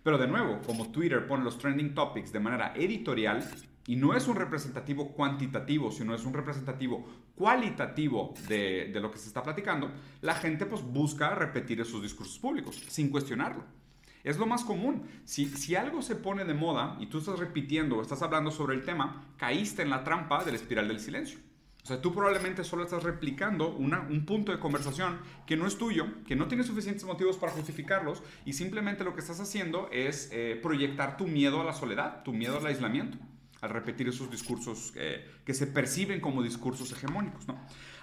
Pero 0.02 0.18
de 0.18 0.28
nuevo, 0.28 0.60
como 0.66 0.90
Twitter 0.90 1.26
pone 1.26 1.44
los 1.44 1.58
trending 1.58 1.94
topics 1.94 2.32
de 2.32 2.40
manera 2.40 2.72
editorial, 2.76 3.48
y 3.88 3.96
no 3.96 4.14
es 4.14 4.28
un 4.28 4.36
representativo 4.36 5.12
cuantitativo, 5.12 5.90
sino 5.90 6.14
es 6.14 6.24
un 6.26 6.34
representativo 6.34 7.08
cualitativo 7.34 8.34
de, 8.46 8.92
lo 9.00 9.10
que 9.10 9.16
se 9.16 9.28
está 9.28 9.42
platicando, 9.42 9.90
la 10.20 10.34
gente 10.34 10.66
pues 10.66 10.82
busca 10.82 11.34
repetir 11.34 11.80
esos 11.80 12.02
discursos 12.02 12.38
públicos 12.38 12.76
sin 12.88 13.08
cuestionarlo. 13.08 13.64
Es 14.24 14.36
lo 14.36 14.44
más 14.44 14.62
común. 14.62 15.04
Si, 15.24 15.46
si 15.46 15.74
algo 15.74 16.02
se 16.02 16.16
pone 16.16 16.44
de 16.44 16.52
moda 16.52 16.98
y 17.00 17.06
tú 17.06 17.16
estás 17.16 17.38
repitiendo 17.38 17.96
o 17.96 18.02
estás 18.02 18.20
hablando 18.20 18.50
sobre 18.50 18.76
el 18.76 18.84
tema, 18.84 19.24
caíste 19.38 19.80
en 19.80 19.90
la 19.90 20.04
trampa 20.04 20.44
de 20.44 20.50
la 20.50 20.58
espiral 20.58 20.86
del 20.86 21.00
silencio. 21.00 21.38
O 21.82 21.86
sea, 21.86 22.02
tú 22.02 22.12
probablemente 22.12 22.64
solo 22.64 22.82
estás 22.82 23.02
replicando 23.02 23.74
un 23.74 24.26
punto 24.26 24.52
de 24.52 24.58
conversación 24.58 25.18
que 25.46 25.56
no 25.56 25.66
es 25.66 25.78
tuyo, 25.78 26.04
que 26.26 26.36
no 26.36 26.46
tiene 26.46 26.62
suficientes 26.62 27.04
motivos 27.04 27.38
para 27.38 27.52
justificarlos 27.52 28.22
y 28.44 28.52
simplemente 28.52 29.02
lo 29.02 29.14
que 29.14 29.20
estás 29.20 29.40
haciendo 29.40 29.88
es 29.90 30.28
eh, 30.30 30.60
proyectar 30.62 31.16
tu 31.16 31.26
miedo 31.26 31.62
a 31.62 31.64
la 31.64 31.72
soledad, 31.72 32.22
tu 32.22 32.34
miedo 32.34 32.58
al 32.58 32.66
aislamiento 32.66 33.16
al 33.60 33.70
repetir 33.70 34.08
esos 34.08 34.30
discursos 34.30 34.92
que 34.92 35.54
se 35.54 35.66
perciben 35.66 36.20
como 36.20 36.42
discursos 36.42 36.92
hegemónicos. 36.92 37.46
¿no? 37.48 37.58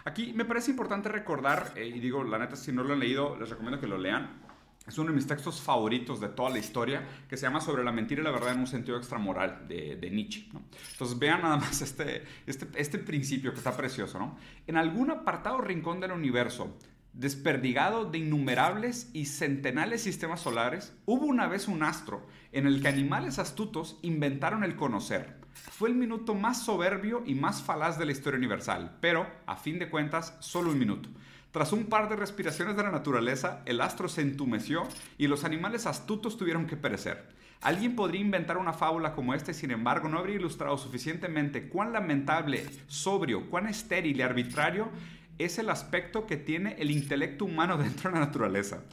Aquí 0.07 0.33
me 0.33 0.45
parece 0.45 0.69
importante 0.69 1.09
recordar, 1.09 1.73
eh, 1.75 1.87
y 1.87 1.99
digo, 1.99 2.23
la 2.23 2.37
neta, 2.37 2.55
si 2.55 2.71
no 2.71 2.83
lo 2.83 2.93
han 2.93 2.99
leído, 2.99 3.35
les 3.39 3.49
recomiendo 3.49 3.79
que 3.79 3.87
lo 3.87 3.97
lean. 3.97 4.39
Es 4.87 4.99
uno 4.99 5.09
de 5.09 5.15
mis 5.15 5.25
textos 5.25 5.59
favoritos 5.59 6.19
de 6.19 6.27
toda 6.27 6.51
la 6.51 6.59
historia, 6.59 7.03
que 7.27 7.37
se 7.37 7.47
llama 7.47 7.59
Sobre 7.59 7.83
la 7.83 7.91
mentira 7.91 8.21
y 8.21 8.23
la 8.23 8.29
verdad 8.29 8.53
en 8.53 8.59
un 8.59 8.67
sentido 8.67 8.97
extramoral, 8.97 9.67
de, 9.67 10.09
Nietzsche. 10.11 10.47
¿no? 10.53 10.61
Entonces 10.91 11.17
vean 11.17 11.41
nada 11.41 11.57
más 11.57 11.81
este, 11.81 12.23
este, 12.45 12.67
este 12.75 12.99
principio 12.99 13.51
que 13.51 13.57
está 13.57 13.75
precioso. 13.75 14.19
¿no? 14.19 14.37
En 14.67 14.77
algún 14.77 15.09
apartado 15.09 15.59
rincón 15.59 15.99
del 15.99 16.11
universo, 16.11 16.77
desperdigado 17.13 18.05
de 18.05 18.19
innumerables 18.19 19.09
y 19.11 19.25
centenales 19.25 20.03
sistemas 20.03 20.41
solares, 20.41 20.93
hubo 21.05 21.25
una 21.25 21.47
vez 21.47 21.67
un 21.67 21.81
astro 21.81 22.27
en 22.51 22.67
el 22.67 22.79
que 22.79 22.89
animales 22.89 23.39
astutos 23.39 23.97
inventaron 24.03 24.63
el 24.63 24.75
conocer 24.75 25.44
fue 25.55 25.89
el 25.89 25.95
minuto 25.95 26.35
más 26.35 26.63
soberbio 26.63 27.23
y 27.25 27.35
más 27.35 27.63
falaz 27.63 27.97
de 27.97 28.05
la 28.05 28.11
historia 28.11 28.37
universal, 28.37 28.97
pero, 29.01 29.27
a 29.45 29.55
fin 29.55 29.79
de 29.79 29.89
cuentas, 29.89 30.35
solo 30.39 30.71
un 30.71 30.79
minuto. 30.79 31.09
Tras 31.51 31.71
un 31.71 31.85
par 31.85 32.09
de 32.09 32.17
respiraciones 32.17 32.75
de 32.75 32.83
la 32.83 32.91
naturaleza, 32.91 33.61
el 33.65 33.79
astro 33.79 34.09
se 34.09 34.21
entumeció 34.21 34.83
y 35.17 35.27
los 35.27 35.45
animales 35.45 35.85
astutos 35.85 36.37
tuvieron 36.37 36.67
que 36.67 36.75
perecer. 36.75 37.33
Alguien 37.61 37.95
podría 37.95 38.21
inventar 38.21 38.57
una 38.57 38.73
fábula 38.73 39.15
como 39.15 39.33
esta 39.33 39.51
y 39.51 39.53
sin 39.55 39.71
embargo 39.71 40.09
no 40.09 40.19
habría 40.19 40.35
ilustrado 40.35 40.77
suficientemente 40.77 41.69
cuán 41.69 41.93
lamentable, 41.93 42.65
sobrio, 42.87 43.49
cuán 43.49 43.67
estéril 43.67 44.17
y 44.17 44.21
arbitrario 44.21 44.89
es 45.37 45.59
el 45.59 45.69
aspecto 45.69 46.25
que 46.25 46.37
tiene 46.37 46.75
el 46.79 46.91
intelecto 46.91 47.45
humano 47.45 47.77
dentro 47.81 48.09
de 48.09 48.19
la 48.19 48.25
naturaleza. 48.25 48.83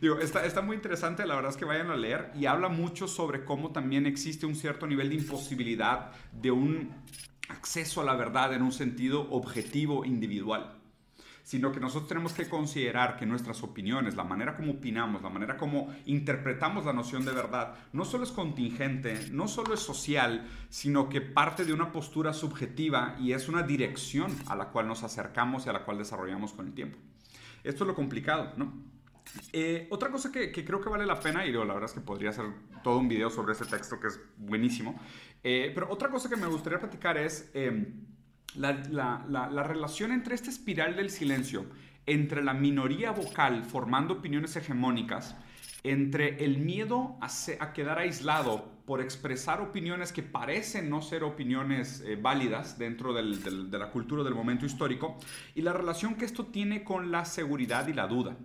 Digo, 0.00 0.18
está, 0.18 0.44
está 0.44 0.62
muy 0.62 0.76
interesante, 0.76 1.26
la 1.26 1.34
verdad 1.34 1.50
es 1.50 1.56
que 1.56 1.64
vayan 1.64 1.90
a 1.90 1.96
leer 1.96 2.30
y 2.34 2.46
habla 2.46 2.68
mucho 2.68 3.08
sobre 3.08 3.44
cómo 3.44 3.72
también 3.72 4.06
existe 4.06 4.46
un 4.46 4.54
cierto 4.54 4.86
nivel 4.86 5.08
de 5.08 5.16
imposibilidad 5.16 6.12
de 6.32 6.50
un 6.50 6.94
acceso 7.48 8.00
a 8.00 8.04
la 8.04 8.14
verdad 8.14 8.54
en 8.54 8.62
un 8.62 8.72
sentido 8.72 9.28
objetivo 9.30 10.04
individual 10.04 10.81
sino 11.42 11.72
que 11.72 11.80
nosotros 11.80 12.08
tenemos 12.08 12.32
que 12.32 12.48
considerar 12.48 13.16
que 13.16 13.26
nuestras 13.26 13.62
opiniones, 13.62 14.14
la 14.14 14.24
manera 14.24 14.56
como 14.56 14.72
opinamos, 14.72 15.22
la 15.22 15.28
manera 15.28 15.56
como 15.56 15.92
interpretamos 16.06 16.84
la 16.84 16.92
noción 16.92 17.24
de 17.24 17.32
verdad, 17.32 17.74
no 17.92 18.04
solo 18.04 18.24
es 18.24 18.32
contingente, 18.32 19.28
no 19.30 19.48
solo 19.48 19.74
es 19.74 19.80
social, 19.80 20.48
sino 20.68 21.08
que 21.08 21.20
parte 21.20 21.64
de 21.64 21.72
una 21.72 21.92
postura 21.92 22.32
subjetiva 22.32 23.16
y 23.18 23.32
es 23.32 23.48
una 23.48 23.62
dirección 23.62 24.34
a 24.46 24.56
la 24.56 24.66
cual 24.66 24.88
nos 24.88 25.02
acercamos 25.02 25.66
y 25.66 25.68
a 25.68 25.72
la 25.72 25.84
cual 25.84 25.98
desarrollamos 25.98 26.52
con 26.52 26.66
el 26.66 26.74
tiempo. 26.74 26.98
Esto 27.64 27.84
es 27.84 27.88
lo 27.88 27.94
complicado, 27.94 28.52
¿no? 28.56 28.72
Eh, 29.52 29.86
otra 29.90 30.10
cosa 30.10 30.30
que, 30.30 30.52
creo 30.52 30.80
que 30.80 30.88
vale 30.88 31.06
la 31.06 31.18
pena, 31.18 31.46
y 31.46 31.52
la 31.52 31.64
verdad 31.64 31.84
es 31.84 31.92
que 31.92 32.00
podría 32.00 32.30
hacer 32.30 32.46
todo 32.82 32.98
un 32.98 33.08
video 33.08 33.30
sobre 33.30 33.52
este 33.52 33.64
texto 33.66 33.98
que 33.98 34.08
es 34.08 34.20
buenísimo, 34.36 35.00
eh, 35.42 35.70
pero 35.74 35.88
otra 35.90 36.08
cosa 36.08 36.28
que 36.28 36.36
me 36.36 36.46
gustaría 36.46 36.78
platicar 36.78 37.16
es... 37.18 37.50
Em, 37.54 38.11
la, 38.54 39.64
relación 39.66 40.12
entre 40.12 40.34
esta 40.34 40.50
espiral 40.50 40.96
del 40.96 41.10
silencio, 41.10 41.66
entre 42.06 42.42
la 42.42 42.54
minoría 42.54 43.12
vocal 43.12 43.64
formando 43.64 44.14
opiniones 44.14 44.56
hegemónicas, 44.56 45.36
entre 45.84 46.44
el 46.44 46.58
miedo 46.58 47.16
a, 47.20 47.72
quedar 47.72 47.98
aislado 47.98 48.70
por 48.86 49.00
expresar 49.00 49.60
opiniones 49.60 50.12
que 50.12 50.22
parecen 50.22 50.90
no 50.90 51.02
ser 51.02 51.24
opiniones 51.24 52.02
eh, 52.06 52.16
válidas 52.20 52.78
dentro 52.78 53.12
de 53.12 53.78
la 53.78 53.90
cultura 53.90 54.22
del 54.22 54.34
momento 54.34 54.66
histórico, 54.66 55.16
y 55.54 55.62
la 55.62 55.72
relación 55.72 56.14
que 56.14 56.24
esto 56.24 56.46
tiene 56.46 56.84
con 56.84 57.10
la 57.10 57.24
seguridad 57.24 57.86
y 57.88 57.92
la 57.92 58.06
duda. 58.06 58.36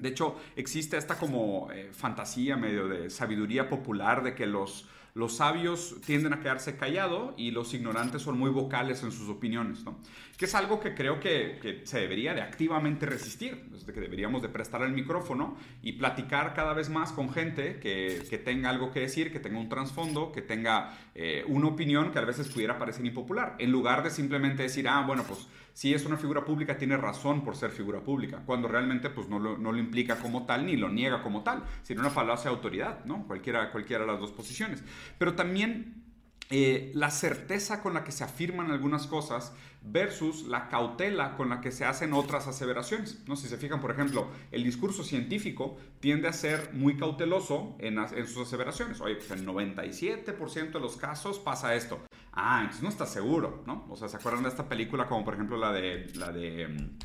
De 0.00 0.08
hecho, 0.08 0.40
existe 0.56 0.96
esta 0.96 1.16
como 1.18 1.70
eh, 1.70 1.90
fantasía 1.92 2.56
medio 2.56 2.88
de 2.88 3.10
sabiduría 3.10 3.68
popular 3.68 4.22
de 4.22 4.34
que 4.34 4.46
los 4.46 4.88
Los 5.14 5.36
sabios 5.36 5.96
tienden 6.06 6.32
a 6.32 6.40
quedarse 6.40 6.76
callados 6.76 7.34
y 7.36 7.50
los 7.50 7.74
ignorantes 7.74 8.22
son 8.22 8.38
muy 8.38 8.50
vocales 8.50 9.02
en 9.02 9.12
sus 9.12 9.28
opiniones, 9.28 9.84
¿no? 9.84 9.98
Que 10.40 10.46
es 10.46 10.54
algo 10.54 10.80
que 10.80 10.94
creo 10.94 11.20
que, 11.20 11.82
se 11.84 12.00
debería 12.00 12.32
de 12.32 12.40
activamente 12.40 13.04
resistir, 13.04 13.62
que 13.84 14.00
deberíamos 14.00 14.40
de 14.40 14.48
prestar 14.48 14.80
el 14.80 14.92
micrófono 14.92 15.58
y 15.82 15.92
platicar 15.92 16.54
cada 16.54 16.72
vez 16.72 16.88
más 16.88 17.12
con 17.12 17.30
gente 17.30 17.78
que, 17.78 18.40
tenga 18.42 18.70
algo 18.70 18.90
que 18.90 19.00
decir, 19.00 19.30
que 19.30 19.38
tenga 19.38 19.58
un 19.58 19.68
trasfondo, 19.68 20.32
que 20.32 20.40
tenga 20.40 20.96
eh, 21.14 21.44
una 21.46 21.68
opinión 21.68 22.10
que 22.10 22.20
a 22.20 22.24
veces 22.24 22.48
pudiera 22.48 22.78
parecer 22.78 23.04
impopular, 23.04 23.56
en 23.58 23.70
lugar 23.70 24.02
de 24.02 24.08
simplemente 24.08 24.62
decir, 24.62 24.88
ah, 24.88 25.04
bueno, 25.06 25.24
pues 25.24 25.46
si 25.74 25.92
es 25.92 26.06
una 26.06 26.16
figura 26.16 26.42
pública, 26.42 26.78
tiene 26.78 26.96
razón 26.96 27.44
por 27.44 27.54
ser 27.54 27.70
figura 27.70 28.00
pública, 28.00 28.42
cuando 28.46 28.66
realmente 28.66 29.10
pues, 29.10 29.28
no, 29.28 29.38
lo, 29.38 29.58
no 29.58 29.72
lo 29.72 29.78
implica 29.78 30.16
como 30.16 30.46
tal 30.46 30.64
ni 30.64 30.74
lo 30.74 30.88
niega 30.88 31.22
como 31.22 31.42
tal, 31.42 31.64
sino 31.82 32.00
una 32.00 32.08
falacia 32.08 32.50
de 32.50 32.56
autoridad, 32.56 33.04
¿no? 33.04 33.26
Cualquiera, 33.26 33.70
cualquiera 33.70 34.06
de 34.06 34.12
las 34.12 34.20
dos 34.20 34.32
posiciones. 34.32 34.82
Pero 35.18 35.34
también 35.34 36.09
eh, 36.50 36.90
la 36.94 37.10
certeza 37.10 37.80
con 37.80 37.94
la 37.94 38.02
que 38.02 38.10
se 38.10 38.24
afirman 38.24 38.72
algunas 38.72 39.06
cosas 39.06 39.52
versus 39.82 40.46
la 40.46 40.68
cautela 40.68 41.36
con 41.36 41.48
la 41.48 41.60
que 41.60 41.70
se 41.70 41.84
hacen 41.84 42.12
otras 42.12 42.48
aseveraciones. 42.48 43.22
¿no? 43.26 43.36
Si 43.36 43.48
se 43.48 43.56
fijan, 43.56 43.80
por 43.80 43.92
ejemplo, 43.92 44.28
el 44.50 44.64
discurso 44.64 45.04
científico 45.04 45.78
tiende 46.00 46.28
a 46.28 46.32
ser 46.32 46.70
muy 46.72 46.96
cauteloso 46.96 47.76
en, 47.78 47.96
sus 48.26 48.48
aseveraciones. 48.48 49.00
Oye, 49.00 49.16
pues 49.16 49.30
el 49.30 49.46
97% 49.46 50.72
de 50.72 50.80
los 50.80 50.96
casos 50.96 51.38
pasa 51.38 51.74
esto. 51.74 52.00
Ah, 52.32 52.58
entonces 52.60 52.82
no 52.82 52.88
está 52.88 53.06
seguro, 53.06 53.62
¿no? 53.66 53.86
O 53.88 53.96
sea, 53.96 54.08
¿se 54.08 54.16
acuerdan 54.16 54.42
de 54.42 54.48
esta 54.48 54.68
película 54.68 55.06
como 55.06 55.24
por 55.24 55.34
ejemplo 55.34 55.56
la 55.56 55.72
de... 55.72 56.10
La 56.16 56.32
de 56.32 56.68
mm, 56.68 56.98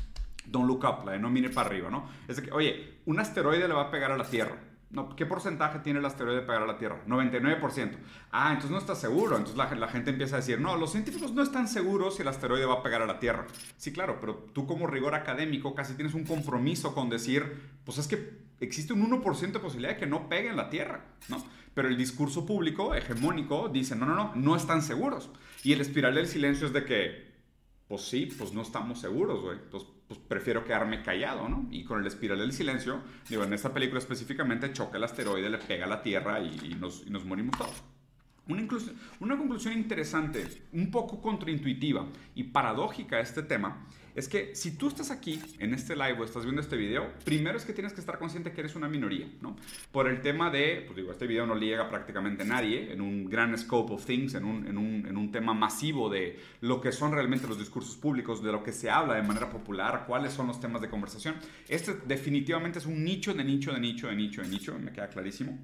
Don't 0.48 0.68
Look 0.68 0.84
Up, 0.84 1.04
la 1.04 1.12
de 1.12 1.18
No 1.18 1.28
Mire 1.28 1.50
para 1.50 1.68
arriba, 1.68 1.90
¿no? 1.90 2.08
Es 2.28 2.36
de 2.36 2.42
que, 2.42 2.52
oye, 2.52 3.00
un 3.06 3.18
asteroide 3.18 3.66
le 3.66 3.74
va 3.74 3.82
a 3.82 3.90
pegar 3.90 4.12
a 4.12 4.16
la 4.16 4.28
Tierra. 4.28 4.56
No, 4.96 5.14
¿Qué 5.14 5.26
porcentaje 5.26 5.80
tiene 5.80 5.98
el 5.98 6.06
asteroide 6.06 6.40
de 6.40 6.46
pegar 6.46 6.62
a 6.62 6.66
la 6.66 6.78
Tierra? 6.78 7.04
99%. 7.06 7.98
Ah, 8.32 8.48
entonces 8.48 8.70
no 8.70 8.78
está 8.78 8.94
seguro. 8.94 9.36
Entonces 9.36 9.54
la, 9.54 9.72
la, 9.74 9.88
gente 9.88 10.08
empieza 10.08 10.36
a 10.36 10.38
decir, 10.38 10.58
no, 10.58 10.74
los 10.78 10.90
científicos 10.90 11.34
no 11.34 11.42
están 11.42 11.68
seguros 11.68 12.16
si 12.16 12.22
el 12.22 12.28
asteroide 12.28 12.64
va 12.64 12.76
a 12.76 12.82
pegar 12.82 13.02
a 13.02 13.06
la 13.06 13.18
Tierra. 13.18 13.46
Sí, 13.76 13.92
claro, 13.92 14.16
pero 14.22 14.46
tú 14.54 14.66
como 14.66 14.86
rigor 14.86 15.14
académico 15.14 15.74
casi 15.74 15.92
tienes 15.96 16.14
un 16.14 16.24
compromiso 16.24 16.94
con 16.94 17.10
decir, 17.10 17.60
pues 17.84 17.98
es 17.98 18.08
que 18.08 18.38
existe 18.60 18.94
un 18.94 19.06
1% 19.22 19.52
de 19.52 19.58
posibilidad 19.58 19.92
de 19.92 19.98
que 19.98 20.06
no 20.06 20.30
pegue 20.30 20.48
en 20.48 20.56
la 20.56 20.70
Tierra, 20.70 21.04
¿no? 21.28 21.44
Pero 21.74 21.88
el 21.88 21.98
discurso 21.98 22.46
público 22.46 22.94
hegemónico 22.94 23.68
dice, 23.68 23.96
no, 23.96 24.06
no, 24.06 24.14
no, 24.14 24.32
no 24.34 24.56
están 24.56 24.80
seguros. 24.80 25.28
Y 25.62 25.74
el 25.74 25.82
espiral 25.82 26.14
del 26.14 26.26
silencio 26.26 26.68
es 26.68 26.72
de 26.72 26.86
que, 26.86 27.34
pues 27.86 28.00
sí, 28.00 28.34
pues 28.38 28.54
no 28.54 28.62
estamos 28.62 28.98
seguros, 28.98 29.42
güey. 29.42 29.58
Entonces, 29.58 29.90
pues 30.08 30.20
prefiero 30.20 30.64
quedarme 30.64 31.02
callado, 31.02 31.48
¿no? 31.48 31.66
Y 31.70 31.84
con 31.84 32.00
el 32.00 32.06
espiral 32.06 32.38
del 32.38 32.52
silencio, 32.52 33.00
digo, 33.28 33.42
en 33.44 33.52
esta 33.52 33.72
película 33.72 33.98
específicamente 33.98 34.72
choca 34.72 34.98
el 34.98 35.04
asteroide, 35.04 35.50
le 35.50 35.58
pega 35.58 35.86
a 35.86 35.88
la 35.88 36.02
Tierra 36.02 36.40
y, 36.40 36.76
nos, 36.78 37.04
y 37.06 37.10
nos 37.10 37.24
morimos 37.24 37.56
todos. 37.58 37.82
Una, 38.48 38.64
una, 39.18 39.36
conclusión 39.36 39.74
interesante, 39.74 40.46
un 40.72 40.92
poco 40.92 41.20
contraintuitiva 41.20 42.06
y 42.36 42.44
paradójica 42.44 43.16
a 43.16 43.20
este 43.20 43.42
tema, 43.42 43.84
es 44.16 44.28
que 44.28 44.54
si 44.54 44.72
tú 44.72 44.88
estás 44.88 45.10
aquí 45.10 45.38
en 45.58 45.74
este 45.74 45.94
live 45.94 46.16
o 46.18 46.24
estás 46.24 46.44
viendo 46.44 46.62
este 46.62 46.76
video, 46.76 47.12
primero 47.22 47.58
es 47.58 47.66
que 47.66 47.74
tienes 47.74 47.92
que 47.92 48.00
estar 48.00 48.18
consciente 48.18 48.50
que 48.50 48.62
eres 48.62 48.74
una 48.74 48.88
minoría, 48.88 49.28
¿no? 49.42 49.56
Por 49.92 50.08
el 50.08 50.22
tema 50.22 50.50
de, 50.50 50.84
pues 50.86 50.96
digo, 50.96 51.12
este 51.12 51.26
video 51.26 51.44
no 51.44 51.54
le 51.54 51.66
llega 51.66 51.88
prácticamente 51.90 52.42
a 52.42 52.46
nadie 52.46 52.90
en 52.90 53.02
un 53.02 53.28
gran 53.28 53.56
scope 53.58 53.92
of 53.92 54.06
things, 54.06 54.34
en 54.34 54.46
un, 54.46 54.66
en, 54.66 54.78
un, 54.78 55.06
en 55.06 55.16
un 55.18 55.30
tema 55.30 55.52
masivo 55.52 56.08
de 56.08 56.40
lo 56.62 56.80
que 56.80 56.92
son 56.92 57.12
realmente 57.12 57.46
los 57.46 57.58
discursos 57.58 57.94
públicos, 57.96 58.42
de 58.42 58.52
lo 58.52 58.62
que 58.62 58.72
se 58.72 58.88
habla 58.88 59.14
de 59.14 59.22
manera 59.22 59.50
popular, 59.50 60.04
cuáles 60.06 60.32
son 60.32 60.46
los 60.46 60.58
temas 60.58 60.80
de 60.80 60.88
conversación. 60.88 61.34
Este 61.68 61.92
definitivamente 62.06 62.78
es 62.78 62.86
un 62.86 63.04
nicho 63.04 63.34
de 63.34 63.44
nicho 63.44 63.70
de 63.72 63.80
nicho 63.80 64.08
de 64.08 64.16
nicho 64.16 64.40
de 64.40 64.48
nicho, 64.48 64.78
me 64.78 64.92
queda 64.92 65.08
clarísimo. 65.08 65.58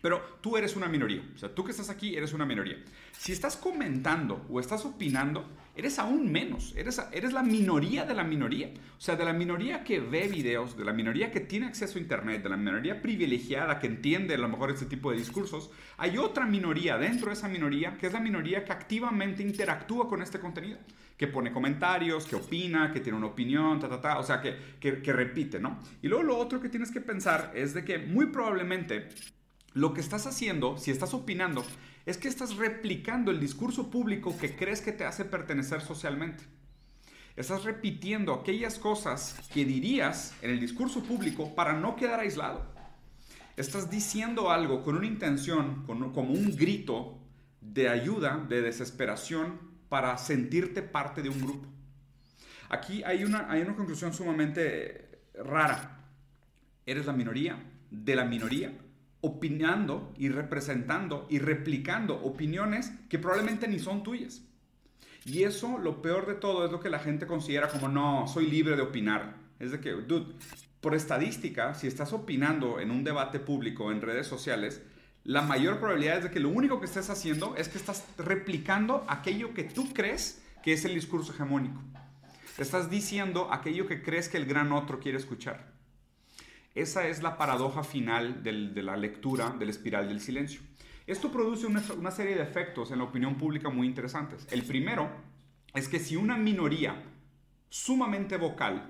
Pero 0.00 0.38
tú 0.40 0.56
eres 0.56 0.76
una 0.76 0.88
minoría. 0.88 1.22
O 1.34 1.38
sea, 1.38 1.54
tú 1.54 1.64
que 1.64 1.72
estás 1.72 1.90
aquí 1.90 2.16
eres 2.16 2.32
una 2.32 2.46
minoría. 2.46 2.76
Si 3.12 3.32
estás 3.32 3.56
comentando 3.56 4.46
o 4.48 4.60
estás 4.60 4.84
opinando, 4.84 5.46
eres 5.80 5.98
aún 5.98 6.30
menos. 6.30 6.74
Eres, 6.76 7.02
eres 7.12 7.32
la 7.32 7.42
minoría 7.42 8.04
de 8.04 8.14
la 8.14 8.22
minoría. 8.22 8.68
O 8.68 9.00
sea, 9.00 9.16
de 9.16 9.24
la 9.24 9.32
minoría 9.32 9.82
que 9.82 9.98
ve 9.98 10.28
videos, 10.28 10.76
de 10.76 10.84
la 10.84 10.92
minoría 10.92 11.30
que 11.30 11.40
tiene 11.40 11.66
acceso 11.66 11.98
a 11.98 12.02
Internet, 12.02 12.42
de 12.42 12.48
la 12.50 12.56
minoría 12.56 13.02
privilegiada 13.02 13.78
que 13.78 13.86
entiende 13.86 14.34
a 14.34 14.38
lo 14.38 14.48
mejor 14.48 14.70
este 14.70 14.86
tipo 14.86 15.10
de 15.10 15.16
discursos, 15.16 15.70
hay 15.96 16.18
otra 16.18 16.46
minoría 16.46 16.98
dentro 16.98 17.28
de 17.28 17.32
esa 17.32 17.48
minoría 17.48 17.96
que 17.96 18.06
es 18.06 18.12
la 18.12 18.20
minoría 18.20 18.64
que 18.64 18.72
activamente 18.72 19.42
interactúa 19.42 20.08
con 20.08 20.22
este 20.22 20.38
contenido. 20.38 20.78
Que 21.16 21.26
pone 21.26 21.52
comentarios, 21.52 22.24
que 22.24 22.36
opina, 22.36 22.92
que 22.92 23.00
tiene 23.00 23.18
una 23.18 23.26
opinión, 23.26 23.78
ta, 23.78 23.88
ta, 23.88 24.00
ta. 24.00 24.18
O 24.18 24.22
sea, 24.22 24.40
que, 24.40 24.56
que, 24.78 25.02
que 25.02 25.12
repite, 25.12 25.60
¿no? 25.60 25.78
Y 26.00 26.08
luego 26.08 26.24
lo 26.24 26.38
otro 26.38 26.60
que 26.60 26.68
tienes 26.68 26.90
que 26.90 27.00
pensar 27.00 27.52
es 27.54 27.74
de 27.74 27.84
que 27.84 27.98
muy 27.98 28.26
probablemente 28.26 29.08
lo 29.72 29.94
que 29.94 30.00
estás 30.00 30.26
haciendo, 30.26 30.78
si 30.78 30.90
estás 30.90 31.14
opinando, 31.14 31.64
es 32.06 32.16
que 32.16 32.28
estás 32.28 32.56
replicando 32.56 33.30
el 33.30 33.40
discurso 33.40 33.90
público 33.90 34.36
que 34.38 34.56
crees 34.56 34.80
que 34.80 34.92
te 34.92 35.04
hace 35.04 35.24
pertenecer 35.24 35.80
socialmente. 35.80 36.44
Estás 37.36 37.64
repitiendo 37.64 38.34
aquellas 38.34 38.78
cosas 38.78 39.36
que 39.52 39.64
dirías 39.64 40.34
en 40.42 40.50
el 40.50 40.60
discurso 40.60 41.02
público 41.02 41.54
para 41.54 41.74
no 41.74 41.96
quedar 41.96 42.20
aislado. 42.20 42.62
Estás 43.56 43.90
diciendo 43.90 44.50
algo 44.50 44.82
con 44.82 44.96
una 44.96 45.06
intención, 45.06 45.84
como 45.86 46.32
un 46.32 46.56
grito 46.56 47.18
de 47.60 47.88
ayuda, 47.88 48.44
de 48.48 48.62
desesperación, 48.62 49.70
para 49.88 50.16
sentirte 50.18 50.82
parte 50.82 51.22
de 51.22 51.28
un 51.28 51.40
grupo. 51.40 51.68
Aquí 52.68 53.02
hay 53.02 53.24
una, 53.24 53.50
hay 53.50 53.60
una 53.60 53.74
conclusión 53.74 54.12
sumamente 54.14 55.22
rara. 55.34 55.98
Eres 56.86 57.06
la 57.06 57.12
minoría 57.12 57.62
de 57.90 58.16
la 58.16 58.24
minoría 58.24 58.72
opinando 59.20 60.12
y 60.16 60.28
representando 60.28 61.26
y 61.28 61.38
replicando 61.38 62.22
opiniones 62.22 62.92
que 63.08 63.18
probablemente 63.18 63.68
ni 63.68 63.78
son 63.78 64.02
tuyas. 64.02 64.42
Y 65.24 65.42
eso, 65.42 65.78
lo 65.78 66.00
peor 66.00 66.26
de 66.26 66.34
todo, 66.34 66.64
es 66.64 66.72
lo 66.72 66.80
que 66.80 66.88
la 66.88 66.98
gente 66.98 67.26
considera 67.26 67.68
como 67.68 67.88
no, 67.88 68.26
soy 68.26 68.50
libre 68.50 68.76
de 68.76 68.82
opinar. 68.82 69.36
Es 69.58 69.72
de 69.72 69.80
que, 69.80 69.90
dude, 69.90 70.34
por 70.80 70.94
estadística, 70.94 71.74
si 71.74 71.86
estás 71.86 72.12
opinando 72.12 72.80
en 72.80 72.90
un 72.90 73.04
debate 73.04 73.38
público 73.38 73.92
en 73.92 74.00
redes 74.00 74.26
sociales, 74.26 74.80
la 75.24 75.42
mayor 75.42 75.78
probabilidad 75.78 76.18
es 76.18 76.24
de 76.24 76.30
que 76.30 76.40
lo 76.40 76.48
único 76.48 76.80
que 76.80 76.86
estés 76.86 77.10
haciendo 77.10 77.54
es 77.56 77.68
que 77.68 77.76
estás 77.76 78.06
replicando 78.16 79.04
aquello 79.06 79.52
que 79.52 79.64
tú 79.64 79.92
crees 79.92 80.42
que 80.62 80.72
es 80.72 80.84
el 80.86 80.94
discurso 80.94 81.32
hegemónico. 81.32 81.82
Estás 82.56 82.90
diciendo 82.90 83.52
aquello 83.52 83.86
que 83.86 84.02
crees 84.02 84.28
que 84.28 84.38
el 84.38 84.46
gran 84.46 84.72
otro 84.72 84.98
quiere 84.98 85.18
escuchar. 85.18 85.72
Esa 86.74 87.08
es 87.08 87.22
la 87.22 87.36
paradoja 87.36 87.82
final 87.82 88.42
de 88.44 88.82
la 88.82 88.96
lectura 88.96 89.50
del 89.58 89.70
espiral 89.70 90.08
del 90.08 90.20
silencio. 90.20 90.60
Esto 91.06 91.32
produce 91.32 91.66
una, 91.66 92.10
serie 92.12 92.36
de 92.36 92.42
efectos 92.42 92.92
en 92.92 92.98
la 92.98 93.04
opinión 93.04 93.34
pública 93.34 93.68
muy 93.68 93.88
interesantes. 93.88 94.46
El 94.52 94.62
primero 94.62 95.10
es 95.74 95.88
que 95.88 95.98
si 95.98 96.14
una 96.14 96.36
minoría 96.36 97.02
sumamente 97.68 98.36
vocal 98.36 98.88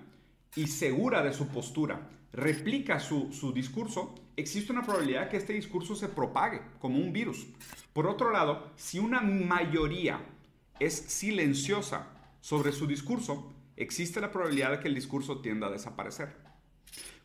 y 0.54 0.66
segura 0.66 1.22
de 1.22 1.32
su 1.32 1.48
postura 1.48 2.10
replica 2.34 3.00
su, 3.00 3.32
su, 3.32 3.52
discurso, 3.54 4.14
existe 4.36 4.72
una 4.72 4.82
probabilidad 4.82 5.30
que 5.30 5.38
este 5.38 5.54
discurso 5.54 5.94
se 5.94 6.08
propague 6.08 6.60
como 6.78 6.98
un 6.98 7.14
virus. 7.14 7.46
Por 7.94 8.06
otro 8.06 8.30
lado, 8.30 8.70
si 8.76 8.98
una 8.98 9.22
mayoría 9.22 10.20
es 10.78 10.94
silenciosa 10.94 12.08
sobre 12.42 12.72
su 12.72 12.86
discurso, 12.86 13.54
existe 13.76 14.20
la 14.20 14.30
probabilidad 14.30 14.72
de 14.72 14.80
que 14.80 14.88
el 14.88 14.94
discurso 14.94 15.40
tienda 15.40 15.68
a 15.68 15.70
desaparecer. 15.70 16.49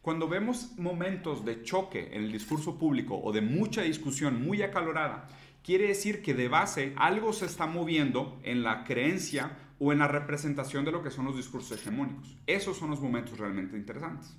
Cuando 0.05 0.27
vemos 0.27 0.77
momentos 0.77 1.43
de 1.45 1.63
choque 1.63 2.11
en 2.13 2.25
el 2.25 2.31
discurso 2.31 2.77
público 2.77 3.19
o 3.23 3.31
de 3.31 3.41
mucha 3.41 3.81
discusión 3.81 4.39
muy 4.39 4.61
acalorada, 4.61 5.27
quiere 5.63 5.87
decir 5.87 6.21
que 6.21 6.35
de 6.35 6.47
base 6.47 6.93
algo 6.95 7.33
se 7.33 7.47
está 7.47 7.65
moviendo 7.65 8.39
en 8.43 8.61
la 8.61 8.83
creencia 8.83 9.57
o 9.79 9.91
en 9.91 9.97
la 9.97 10.07
representación 10.07 10.85
de 10.85 10.91
lo 10.91 11.01
que 11.01 11.09
son 11.09 11.25
los 11.25 11.35
discursos 11.35 11.79
hegemónicos. 11.79 12.37
Esos 12.45 12.77
son 12.77 12.91
los 12.91 13.01
momentos 13.01 13.39
realmente 13.39 13.77
interesantes. 13.77 14.37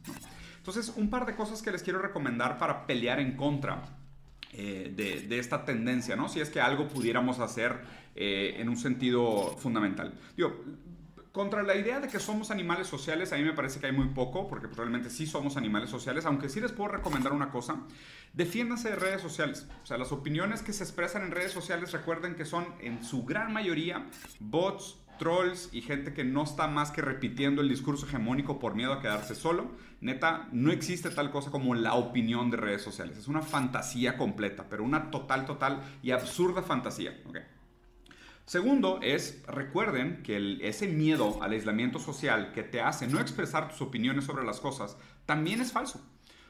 Entonces, 0.59 0.95
un 0.97 1.11
par 1.11 1.27
de 1.27 1.35
cosas 1.35 1.61
que 1.63 1.73
les 1.73 1.83
quiero 1.83 1.99
recomendar 1.99 2.59
para 2.59 2.87
pelear 2.87 3.19
en 3.19 3.35
contra 3.35 3.83
eh, 4.53 4.93
de, 4.95 5.37
esta 5.37 5.65
tendencia, 5.65 6.15
¿no? 6.15 6.29
Si 6.29 6.39
es 6.39 6.49
que 6.49 6.61
algo 6.61 6.87
pudiéramos 6.87 7.41
hacer 7.41 7.81
eh, 8.15 8.55
en 8.59 8.69
un 8.69 8.77
sentido 8.77 9.57
fundamental. 9.59 10.15
Digo, 10.37 10.63
contra 11.37 11.63
la 11.63 11.77
idea 11.77 12.01
de 12.01 12.09
que 12.09 12.19
somos 12.19 12.51
animales 12.51 12.87
sociales, 12.87 13.31
a 13.31 13.37
mí 13.37 13.45
me 13.45 13.53
parece 13.53 13.79
que 13.79 13.85
hay 13.85 13.93
muy 13.93 14.09
poco, 14.09 14.49
porque 14.49 14.69
probablemente 14.69 15.11
sí 15.11 15.27
somos 15.27 15.59
animales 15.59 15.91
sociales, 15.91 16.25
aunque 16.25 16.49
sí 16.49 16.63
les 16.63 16.73
puedo 16.73 16.89
recomendar 16.89 17.35
una 17.35 17.51
cosa, 17.51 17.83
defiéndanse 18.33 18.89
de 18.89 18.97
redes 18.97 19.21
sociales. 19.21 19.69
O 19.83 19.85
sea, 19.85 19.99
las 19.99 20.13
opiniones 20.13 20.63
que 20.63 20.73
se 20.73 20.83
expresan 20.83 21.25
en 21.25 21.33
redes 21.33 21.53
sociales, 21.53 21.93
recuerden 21.93 22.37
que 22.37 22.47
son 22.47 22.65
en 22.81 23.05
su 23.05 23.27
gran 23.27 23.53
mayoría 23.53 24.07
bots, 24.41 24.97
trolls 25.19 25.69
y 25.73 25.83
gente 25.83 26.15
que 26.15 26.25
no 26.25 26.43
está 26.43 26.69
más 26.69 26.91
que 26.91 27.03
repitiendo 27.03 27.61
el 27.61 27.69
discurso 27.69 28.07
hegemónico 28.07 28.59
por 28.59 28.75
miedo 28.75 28.95
a 28.95 29.03
quedarse 29.03 29.35
solo. 29.35 29.73
Neta, 30.01 30.49
no 30.53 30.73
existe 30.73 31.11
tal 31.11 31.31
cosa 31.31 31.51
como 31.51 31.75
la 31.75 31.97
opinión 31.97 32.51
de 32.51 32.57
redes 32.57 32.81
sociales. 32.81 33.19
Es 33.19 33.29
una 33.29 33.43
fantasía 33.43 34.17
completa, 34.17 34.71
pero 34.71 34.85
una 34.85 35.11
total, 35.11 35.45
total 35.45 35.83
y 36.03 36.13
absurda 36.13 36.63
fantasía. 36.63 37.15
¿okay? 37.27 37.43
Segundo 38.47 39.01
es, 39.03 39.43
recuerden 39.49 40.23
que 40.23 40.59
ese 40.61 40.87
miedo 40.87 41.43
al 41.43 41.51
aislamiento 41.51 41.99
social 41.99 42.53
que 42.53 42.63
te 42.63 42.81
hace 42.81 43.09
no 43.09 43.19
expresar 43.19 43.69
tus 43.69 43.83
opiniones 43.83 44.25
sobre 44.25 44.45
las 44.45 44.61
cosas 44.61 44.97
también 45.27 45.61
es 45.61 45.73
falso. 45.73 46.01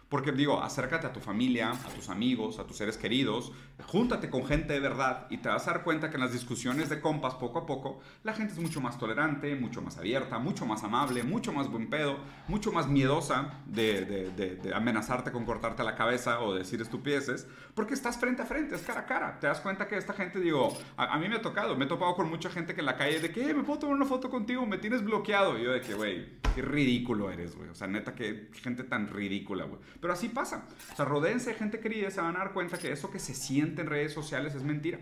Porque 0.09 0.31
digo, 0.31 0.63
acércate 0.63 1.07
a 1.09 1.13
tu 1.13 1.19
familia, 1.19 1.73
a 1.73 1.89
tus 1.89 2.09
amigos, 2.11 2.61
a 2.61 2.67
tus 2.67 2.77
seres 2.77 2.97
queridos, 2.97 3.53
júntate 3.87 4.31
con 4.31 4.47
gente 4.47 4.73
de 4.73 4.81
verdad 4.81 5.27
y 5.31 5.39
te 5.39 5.49
vas 5.49 5.67
a 5.67 5.73
dar 5.73 5.83
cuenta 5.83 6.11
que 6.11 6.17
en 6.17 6.23
las 6.23 6.33
discusiones 6.33 6.89
de 6.89 7.01
compas 7.01 7.35
poco 7.35 7.59
a 7.59 7.67
poco 7.67 8.01
la 8.23 8.33
gente 8.33 8.53
es 8.53 8.59
mucho 8.61 8.81
más 8.81 8.99
tolerante, 8.99 9.57
mucho 9.57 9.83
más 9.83 9.99
abierta, 9.99 10.39
mucho 10.39 10.65
más 10.65 10.85
amable, 10.85 11.25
mucho 11.25 11.53
más 11.53 11.69
buen 11.69 11.91
pedo, 11.91 12.19
mucho 12.47 12.71
más 12.71 12.87
miedosa 12.89 13.61
de, 13.67 14.61
amenazarte 14.73 15.33
con 15.33 15.45
cortarte 15.45 15.83
la 15.83 15.97
cabeza 15.97 16.41
o 16.41 16.55
decir 16.55 16.81
estupideces, 16.81 17.47
porque 17.75 17.95
estás 17.95 18.17
frente 18.17 18.43
a 18.43 18.47
frente, 18.47 18.77
es 18.77 18.83
cara 18.83 19.01
a 19.01 19.07
cara. 19.07 19.41
Te 19.41 19.47
das 19.47 19.61
cuenta 19.61 19.89
que 19.89 19.97
esta 19.97 20.13
gente, 20.13 20.41
digo, 20.41 20.77
a, 20.97 21.19
mí 21.19 21.29
me 21.29 21.37
ha 21.37 21.43
tocado, 21.43 21.77
me 21.77 21.85
he 21.85 21.89
topado 21.89 22.15
con 22.15 22.29
mucha 22.29 22.49
gente 22.49 22.75
que 22.75 22.81
en 22.81 22.87
la 22.87 22.97
calle 22.97 23.21
de 23.21 23.31
que, 23.31 23.53
me 23.55 23.65
puedo 23.65 23.81
tomar 23.81 23.97
una 23.97 24.07
foto 24.07 24.31
contigo, 24.31 24.65
me 24.67 24.79
tienes 24.79 25.03
bloqueado. 25.03 25.59
Y 25.59 25.65
yo 25.65 25.73
de 25.73 25.81
que, 25.81 25.95
güey, 25.95 26.27
qué 26.55 26.63
ridículo 26.63 27.31
eres, 27.31 27.57
güey. 27.57 27.69
O 27.69 27.75
sea, 27.75 27.87
neta, 27.87 28.15
qué 28.15 28.49
gente 28.63 28.85
tan 28.85 29.09
ridícula, 29.09 29.65
güey. 29.65 29.81
Pero 30.01 30.13
así 30.13 30.29
pasa. 30.29 30.65
O 30.93 30.97
sea, 30.97 31.05
rodeense 31.05 31.51
de 31.51 31.57
gente 31.57 31.81
querida 31.81 32.11
se 32.11 32.21
van 32.21 32.37
a 32.37 32.41
dar 32.41 32.53
cuenta 32.53 32.79
que 32.79 32.93
eso 32.93 33.11
que 33.11 33.19
se 33.19 33.35
siente 33.35 33.83
en 33.83 33.89
redes 33.89 34.13
sociales 34.13 34.55
es 34.55 34.63
mentira. 34.63 34.99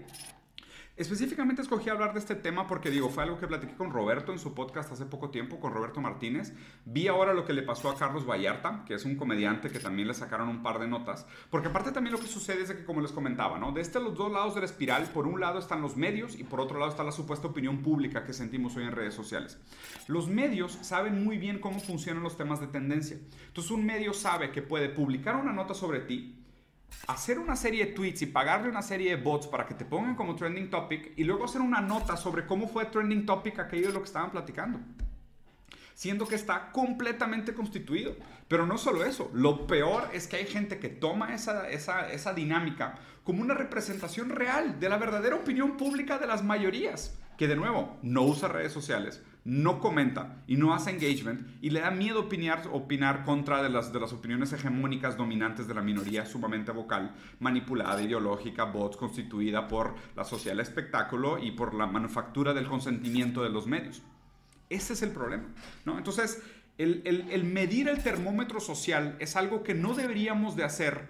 Específicamente 0.97 1.61
escogí 1.61 1.91
hablar 1.91 2.13
de 2.13 2.21
este 2.21 2.37
tema 2.37 2.69
porque 2.69 2.89
digo, 2.89 3.09
fue 3.09 3.25
algo 3.25 3.37
que 3.37 3.49
platiqué 3.49 3.75
con 3.75 3.91
Roberto 3.91 4.31
en 4.31 4.39
su 4.39 4.55
podcast 4.55 4.93
hace 4.93 5.07
poco 5.07 5.31
tiempo, 5.31 5.59
con 5.59 5.75
Roberto 5.75 6.01
Martínez. 6.01 6.55
Vi 6.85 7.09
ahora 7.09 7.35
lo 7.35 7.45
que 7.45 7.53
le 7.53 7.63
pasó 7.63 7.91
a 7.91 7.97
Carlos 7.97 8.25
Vallarta, 8.25 8.85
que 8.87 8.95
es 8.95 9.05
un 9.05 9.17
comediante 9.17 9.71
que 9.71 9.81
también 9.81 10.07
le 10.07 10.15
sacaron 10.15 10.49
un 10.49 10.63
par 10.63 10.79
de 10.79 10.87
notas, 10.87 11.27
porque 11.51 11.67
aparte 11.67 11.91
también 11.91 12.13
lo 12.13 12.21
que 12.21 12.29
sucede 12.29 12.63
es 12.63 12.71
que, 12.73 12.85
como 12.85 13.01
les 13.01 13.11
comentaba, 13.11 13.59
¿no? 13.59 13.73
De 13.73 13.81
este 13.81 13.99
los 13.99 14.15
dos 14.15 14.31
lados 14.31 14.55
de 14.55 14.61
la 14.61 14.67
espiral, 14.67 15.11
por 15.13 15.27
un 15.27 15.41
lado 15.41 15.59
están 15.59 15.83
los 15.83 15.97
medios 15.97 16.39
y 16.39 16.45
por 16.45 16.61
otro 16.61 16.79
lado 16.79 16.93
está 16.93 17.03
la 17.03 17.11
supuesta 17.11 17.49
opinión 17.49 17.83
pública 17.83 18.25
que 18.25 18.33
sentimos 18.33 18.77
hoy 18.77 18.85
en 18.85 18.93
redes 18.93 19.15
sociales. 19.15 19.59
Los 20.07 20.29
medios 20.29 20.79
saben 20.83 21.25
muy 21.25 21.39
bien 21.39 21.59
cómo 21.59 21.81
funcionan 21.81 22.23
los 22.23 22.37
temas 22.37 22.61
de 22.61 22.69
tendencia. 22.69 23.19
Entonces 23.49 23.73
un 23.73 23.85
medio 23.85 24.15
sabe 24.15 24.53
que 24.53 24.63
puede 24.63 24.91
publicar 24.91 25.35
una 25.35 25.53
nota 25.53 25.75
sobre 25.75 25.99
ti, 26.03 26.44
hacer 27.07 27.39
una 27.39 27.57
serie 27.57 27.87
de 27.87 27.93
tweets 27.93 28.23
y 28.23 28.27
pagarle 28.27 28.69
una 28.69 28.83
serie 28.83 29.11
de 29.17 29.23
bots 29.23 29.47
para 29.47 29.67
que 29.67 29.75
te 29.75 29.85
pongan 29.85 30.15
como 30.15 30.37
trending 30.37 30.71
topic 30.71 31.13
y 31.17 31.25
luego 31.25 31.45
hacer 31.45 31.61
una 31.61 31.81
nota 31.81 32.17
sobre 32.17 32.47
cómo 32.47 32.69
fue 32.69 32.87
trending 32.87 33.27
topic 33.27 33.59
aquello 33.59 33.89
de 33.89 33.93
lo 33.93 34.01
que 34.01 34.07
estaban 34.07 34.31
platicando. 34.31 34.81
Siendo 35.95 36.27
que 36.27 36.35
está 36.35 36.73
completamente 36.73 37.55
constituido. 37.55 38.17
Pero 38.49 38.67
no 38.67 38.79
solo 38.79 39.05
eso, 39.05 39.31
lo 39.33 39.67
peor 39.67 40.11
es 40.13 40.27
que 40.27 40.37
hay 40.37 40.47
gente 40.47 40.79
que 40.79 40.89
toma 40.89 41.35
esa, 41.35 41.69
esa, 41.71 42.11
esa 42.11 42.35
dinámica 42.35 42.99
como 43.23 43.41
una 43.41 43.55
representación 43.55 44.29
real 44.31 44.79
de 44.79 44.89
la 44.89 44.99
verdadera 44.99 45.37
opinión 45.37 45.77
pública 45.77 46.19
de 46.19 46.27
las 46.27 46.45
mayorías, 46.45 47.17
que 47.39 47.49
de 47.49 47.57
nuevo 47.57 47.97
no 48.03 48.23
usa 48.23 48.49
redes 48.49 48.73
sociales, 48.73 49.23
no 49.45 49.79
comenta 49.79 50.43
y 50.47 50.57
no 50.57 50.75
hace 50.75 50.91
engagement 50.91 51.47
y 51.61 51.71
le 51.71 51.81
da 51.81 51.91
miedo 51.91 52.21
opinar, 52.21 52.63
opinar 52.73 53.25
contra 53.25 53.63
de 53.63 53.69
las, 53.69 53.93
de 53.93 54.01
las 54.01 54.13
opiniones 54.13 54.53
hegemónicas 54.55 55.19
dominantes 55.19 55.69
de 55.69 55.75
la 55.75 55.83
minoría 55.83 56.25
sumamente 56.25 56.73
vocal, 56.73 57.15
manipulada, 57.41 58.03
ideológica, 58.03 58.65
bots 58.65 58.97
constituida 58.97 59.69
por 59.69 59.95
la 60.17 60.25
sociedad 60.25 60.57
del 60.57 60.65
espectáculo 60.65 61.39
y 61.39 61.51
por 61.51 61.75
la 61.75 61.87
manufactura 61.87 62.55
del 62.55 62.67
consentimiento 62.67 63.43
de 63.43 63.51
los 63.51 63.67
medios. 63.67 64.03
Ese 64.71 64.95
es 64.95 65.03
el 65.03 65.11
problema. 65.11 65.45
Entonces, 65.87 66.43
el, 66.79 67.03
el 67.05 67.45
medir 67.45 67.89
el 67.89 68.03
termómetro 68.03 68.61
social 68.61 69.17
es 69.21 69.37
algo 69.37 69.63
que 69.63 69.75
no 69.75 69.95
deberíamos 69.95 70.57
de 70.57 70.65
hacer 70.65 71.07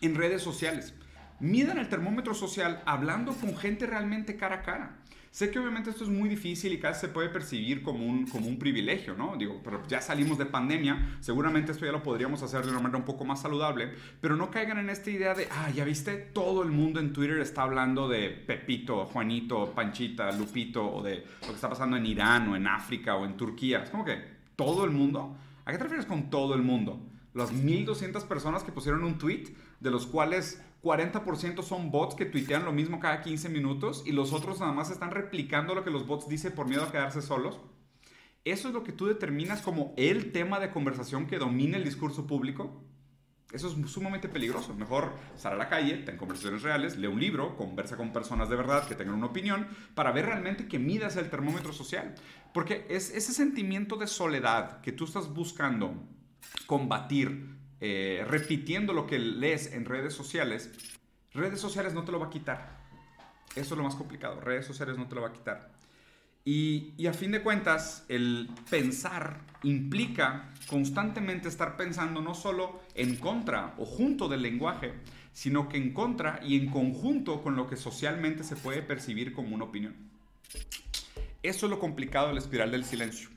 en 0.00 0.14
redes 0.14 0.42
sociales. 0.42 0.94
Midan 1.38 1.78
el 1.78 1.88
termómetro 1.88 2.34
social 2.34 2.82
hablando 2.86 3.32
con 3.34 3.56
gente 3.56 3.86
realmente 3.86 4.36
cara 4.36 4.56
a 4.56 4.62
cara. 4.62 4.96
Sé 5.38 5.52
que 5.52 5.60
obviamente 5.60 5.90
esto 5.90 6.02
es 6.02 6.10
muy 6.10 6.28
difícil 6.28 6.72
y 6.72 6.80
casi 6.80 7.02
se 7.02 7.08
puede 7.10 7.28
percibir 7.28 7.80
como 7.84 8.04
un, 8.04 8.26
como 8.26 8.48
un 8.48 8.58
privilegio, 8.58 9.14
¿no? 9.14 9.36
Digo, 9.36 9.60
pero 9.62 9.86
ya 9.86 10.00
salimos 10.00 10.36
de 10.36 10.46
pandemia, 10.46 11.16
seguramente 11.20 11.70
esto 11.70 11.86
ya 11.86 11.92
lo 11.92 12.02
podríamos 12.02 12.42
hacer 12.42 12.64
de 12.64 12.72
una 12.72 12.80
manera 12.80 12.98
un 12.98 13.04
poco 13.04 13.24
más 13.24 13.42
saludable, 13.42 13.92
pero 14.20 14.34
no 14.34 14.50
caigan 14.50 14.78
en 14.78 14.90
esta 14.90 15.12
idea 15.12 15.34
de, 15.34 15.46
ah, 15.52 15.70
ya 15.70 15.84
viste, 15.84 16.16
todo 16.16 16.64
el 16.64 16.72
mundo 16.72 16.98
en 16.98 17.12
Twitter 17.12 17.38
está 17.38 17.62
hablando 17.62 18.08
de 18.08 18.30
Pepito, 18.30 19.06
Juanito, 19.06 19.72
Panchita, 19.76 20.32
Lupito, 20.32 20.84
o 20.92 21.04
de 21.04 21.24
lo 21.42 21.46
que 21.46 21.54
está 21.54 21.68
pasando 21.68 21.96
en 21.96 22.06
Irán, 22.06 22.48
o 22.48 22.56
en 22.56 22.66
África, 22.66 23.14
o 23.14 23.24
en 23.24 23.36
Turquía. 23.36 23.84
Es 23.84 23.90
como 23.90 24.04
que, 24.04 24.20
¿todo 24.56 24.84
el 24.84 24.90
mundo? 24.90 25.36
¿A 25.64 25.70
qué 25.70 25.78
te 25.78 25.84
refieres 25.84 26.06
con 26.06 26.30
todo 26.30 26.56
el 26.56 26.62
mundo? 26.62 27.00
Las 27.32 27.52
1200 27.52 28.24
personas 28.24 28.64
que 28.64 28.72
pusieron 28.72 29.04
un 29.04 29.18
tweet, 29.18 29.54
de 29.78 29.92
los 29.92 30.08
cuales 30.08 30.60
40% 30.82 31.62
son 31.62 31.90
bots 31.90 32.14
que 32.14 32.24
tuitean 32.24 32.64
lo 32.64 32.72
mismo 32.72 33.00
cada 33.00 33.20
15 33.20 33.48
minutos 33.48 34.04
y 34.06 34.12
los 34.12 34.32
otros 34.32 34.60
nada 34.60 34.72
más 34.72 34.90
están 34.90 35.10
replicando 35.10 35.74
lo 35.74 35.84
que 35.84 35.90
los 35.90 36.06
bots 36.06 36.28
dicen 36.28 36.54
por 36.54 36.68
miedo 36.68 36.84
a 36.84 36.92
quedarse 36.92 37.20
solos. 37.20 37.60
Eso 38.44 38.68
es 38.68 38.74
lo 38.74 38.84
que 38.84 38.92
tú 38.92 39.06
determinas 39.06 39.60
como 39.60 39.92
el 39.96 40.32
tema 40.32 40.60
de 40.60 40.70
conversación 40.70 41.26
que 41.26 41.38
domina 41.38 41.76
el 41.76 41.84
discurso 41.84 42.26
público. 42.26 42.82
Eso 43.52 43.68
es 43.68 43.90
sumamente 43.90 44.28
peligroso. 44.28 44.74
Mejor 44.74 45.12
sal 45.36 45.54
a 45.54 45.56
la 45.56 45.68
calle, 45.68 45.96
ten 45.98 46.16
conversaciones 46.16 46.62
reales, 46.62 46.96
lee 46.96 47.08
un 47.08 47.18
libro, 47.18 47.56
conversa 47.56 47.96
con 47.96 48.12
personas 48.12 48.48
de 48.48 48.56
verdad 48.56 48.86
que 48.86 48.94
tengan 48.94 49.16
una 49.16 49.26
opinión 49.26 49.66
para 49.94 50.12
ver 50.12 50.26
realmente 50.26 50.68
que 50.68 50.78
midas 50.78 51.16
el 51.16 51.30
termómetro 51.30 51.72
social. 51.72 52.14
Porque 52.54 52.86
es 52.88 53.10
ese 53.10 53.32
sentimiento 53.32 53.96
de 53.96 54.06
soledad 54.06 54.80
que 54.82 54.92
tú 54.92 55.04
estás 55.04 55.32
buscando 55.32 55.94
combatir 56.66 57.57
eh, 57.80 58.24
repitiendo 58.26 58.92
lo 58.92 59.06
que 59.06 59.18
lees 59.18 59.72
en 59.72 59.84
redes 59.84 60.14
sociales, 60.14 60.70
redes 61.32 61.60
sociales 61.60 61.94
no 61.94 62.04
te 62.04 62.12
lo 62.12 62.20
va 62.20 62.26
a 62.26 62.30
quitar. 62.30 62.78
Eso 63.54 63.74
es 63.74 63.78
lo 63.78 63.84
más 63.84 63.94
complicado. 63.94 64.40
Redes 64.40 64.66
sociales 64.66 64.96
no 64.98 65.08
te 65.08 65.14
lo 65.14 65.22
va 65.22 65.28
a 65.28 65.32
quitar. 65.32 65.70
Y, 66.44 66.94
y, 66.96 67.06
a 67.06 67.12
fin 67.12 67.30
de 67.30 67.42
cuentas, 67.42 68.06
el 68.08 68.48
pensar 68.70 69.42
implica 69.62 70.50
constantemente 70.66 71.48
estar 71.48 71.76
pensando 71.76 72.22
no 72.22 72.34
solo 72.34 72.80
en 72.94 73.16
contra 73.16 73.74
o 73.76 73.84
junto 73.84 74.28
del 74.28 74.42
lenguaje, 74.42 74.94
sino 75.32 75.68
que 75.68 75.76
en 75.76 75.92
contra 75.92 76.40
y 76.42 76.56
en 76.56 76.70
conjunto 76.70 77.42
con 77.42 77.54
lo 77.54 77.68
que 77.68 77.76
socialmente 77.76 78.44
se 78.44 78.56
puede 78.56 78.82
percibir 78.82 79.34
como 79.34 79.54
una 79.54 79.64
opinión. 79.64 79.94
Eso 81.42 81.66
es 81.66 81.70
lo 81.70 81.78
complicado 81.78 82.28
de 82.28 82.34
la 82.34 82.40
espiral 82.40 82.70
del 82.70 82.84
silencio. 82.84 83.28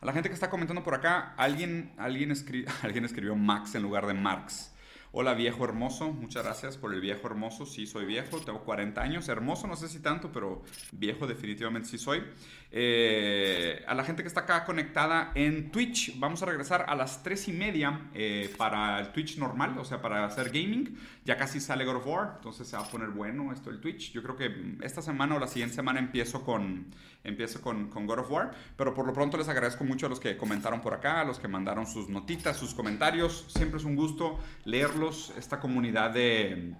A 0.00 0.04
la 0.04 0.12
gente 0.12 0.28
que 0.28 0.34
está 0.34 0.50
comentando 0.50 0.82
por 0.82 0.94
acá, 0.94 1.34
alguien, 1.38 1.94
alguien, 1.98 2.30
escribió 2.32 3.34
Max 3.34 3.74
en 3.74 3.82
lugar 3.82 4.06
de 4.06 4.12
Marx. 4.14 4.72
Hola 5.12 5.32
viejo 5.32 5.64
hermoso, 5.64 6.12
muchas 6.12 6.44
gracias 6.44 6.76
por 6.76 6.92
el 6.92 7.00
viejo 7.00 7.26
hermoso. 7.26 7.64
Sí, 7.64 7.86
soy 7.86 8.04
viejo, 8.04 8.38
tengo 8.40 8.62
40 8.64 9.00
años. 9.00 9.26
Hermoso, 9.30 9.66
no 9.66 9.74
sé 9.74 9.88
si 9.88 10.00
tanto, 10.00 10.30
pero 10.30 10.62
viejo 10.92 11.26
definitivamente 11.26 11.88
sí 11.88 11.96
soy. 11.96 12.22
Eh, 12.70 13.82
a 13.86 13.94
la 13.94 14.04
gente 14.04 14.22
que 14.22 14.28
está 14.28 14.40
acá 14.40 14.66
conectada 14.66 15.32
en 15.34 15.70
Twitch, 15.70 16.18
vamos 16.18 16.42
a 16.42 16.46
regresar 16.46 16.84
a 16.86 16.94
las 16.94 17.22
3 17.22 17.48
y 17.48 17.52
media 17.54 18.10
eh, 18.12 18.52
para 18.58 19.00
el 19.00 19.12
Twitch 19.12 19.38
normal, 19.38 19.78
o 19.78 19.84
sea, 19.86 20.02
para 20.02 20.26
hacer 20.26 20.48
gaming. 20.48 20.98
Ya 21.24 21.38
casi 21.38 21.60
sale 21.60 21.86
God 21.86 21.96
of 21.96 22.06
War, 22.06 22.32
entonces 22.36 22.68
se 22.68 22.76
va 22.76 22.82
a 22.82 22.90
poner 22.90 23.08
bueno 23.08 23.50
esto 23.54 23.70
el 23.70 23.80
Twitch. 23.80 24.12
Yo 24.12 24.22
creo 24.22 24.36
que 24.36 24.76
esta 24.82 25.00
semana 25.00 25.36
o 25.36 25.38
la 25.38 25.46
siguiente 25.46 25.76
semana 25.76 25.98
empiezo 25.98 26.44
con, 26.44 26.90
empiezo 27.26 27.60
con, 27.60 27.88
con 27.90 28.06
God 28.06 28.20
of 28.20 28.30
War, 28.30 28.52
pero 28.76 28.94
por 28.94 29.06
lo 29.06 29.12
pronto 29.12 29.36
les 29.36 29.48
agradezco 29.48 29.84
mucho 29.84 30.06
a 30.06 30.08
los 30.08 30.20
que 30.20 30.36
comentaron 30.36 30.80
por 30.80 30.94
acá, 30.94 31.20
a 31.20 31.24
los 31.24 31.38
que 31.38 31.48
mandaron 31.48 31.86
sus 31.86 32.08
notitas, 32.08 32.56
sus 32.56 32.74
comentarios. 32.74 33.44
Siempre 33.48 33.78
es 33.78 33.84
un 33.84 33.96
gusto 33.96 34.38
leerlos. 34.64 35.32
Esta 35.36 35.60
comunidad 35.60 36.10
de, 36.10 36.74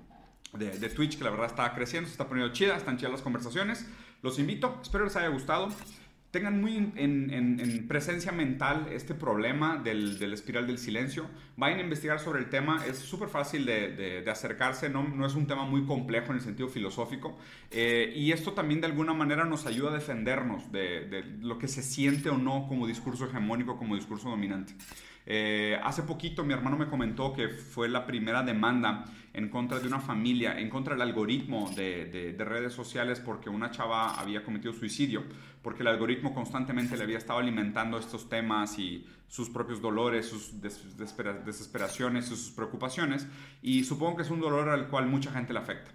de, 0.52 0.78
de 0.78 0.88
Twitch 0.88 1.18
que 1.18 1.24
la 1.24 1.30
verdad 1.30 1.46
está 1.46 1.74
creciendo, 1.74 2.08
se 2.08 2.12
está 2.12 2.28
poniendo 2.28 2.52
chida, 2.52 2.76
están 2.76 2.96
chidas 2.96 3.12
las 3.12 3.22
conversaciones. 3.22 3.86
Los 4.22 4.38
invito, 4.38 4.78
espero 4.82 5.04
les 5.04 5.16
haya 5.16 5.28
gustado. 5.28 5.68
Tengan 6.36 6.60
muy 6.60 6.92
en, 6.96 7.86
presencia 7.88 8.30
mental 8.30 8.88
este 8.92 9.14
problema 9.14 9.78
del, 9.78 10.18
del, 10.18 10.34
espiral 10.34 10.66
del 10.66 10.76
silencio. 10.76 11.24
Vayan 11.56 11.78
a 11.78 11.82
investigar 11.82 12.20
sobre 12.20 12.40
el 12.40 12.50
tema. 12.50 12.84
Es 12.86 12.98
súper 12.98 13.30
fácil 13.30 13.64
de, 13.64 14.20
de, 14.22 14.30
acercarse. 14.30 14.90
No, 14.90 15.02
no, 15.02 15.24
es 15.24 15.34
un 15.34 15.46
tema 15.46 15.64
muy 15.64 15.86
complejo 15.86 16.32
en 16.32 16.36
el 16.36 16.42
sentido 16.42 16.68
filosófico. 16.68 17.38
Eh, 17.70 18.12
y 18.14 18.32
esto 18.32 18.52
también 18.52 18.82
de 18.82 18.86
alguna 18.86 19.14
manera 19.14 19.46
nos 19.46 19.64
ayuda 19.64 19.92
a 19.92 19.94
defendernos 19.94 20.70
de, 20.70 21.24
lo 21.40 21.56
que 21.58 21.68
se 21.68 21.82
siente 21.82 22.28
o 22.28 22.36
no 22.36 22.66
como 22.68 22.86
discurso 22.86 23.24
hegemónico, 23.24 23.78
como 23.78 23.96
discurso 23.96 24.28
dominante. 24.28 24.74
Eh, 25.24 25.80
hace 25.82 26.02
poquito 26.02 26.44
mi 26.44 26.52
hermano 26.52 26.76
me 26.76 26.88
comentó 26.88 27.32
que 27.32 27.48
fue 27.48 27.88
la 27.88 28.06
primera 28.06 28.42
demanda 28.42 29.06
en 29.36 29.50
contra 29.50 29.78
de 29.78 29.86
una 29.86 30.00
familia, 30.00 30.58
en 30.58 30.70
contra 30.70 30.94
del 30.94 31.02
algoritmo 31.02 31.70
de, 31.76 32.34
redes 32.38 32.72
sociales 32.72 33.20
porque 33.20 33.50
una 33.50 33.70
chava 33.70 34.18
había 34.18 34.42
cometido 34.42 34.72
suicidio, 34.72 35.24
porque 35.62 35.82
el 35.82 35.88
algoritmo 35.88 36.34
constantemente 36.34 36.96
le 36.96 37.04
había 37.04 37.18
estado 37.18 37.38
alimentando 37.38 37.98
estos 37.98 38.30
temas 38.30 38.78
y 38.78 39.06
sus 39.28 39.50
propios 39.50 39.82
dolores, 39.82 40.26
sus 40.26 40.54
desesperaciones, 40.60 42.24
sus 42.24 42.50
preocupaciones, 42.50 43.26
y 43.60 43.84
supongo 43.84 44.16
que 44.16 44.22
es 44.22 44.30
un 44.30 44.40
dolor 44.40 44.70
al 44.70 44.88
cual 44.88 45.06
mucha 45.06 45.30
gente 45.30 45.52
le 45.52 45.58
afecta. 45.58 45.90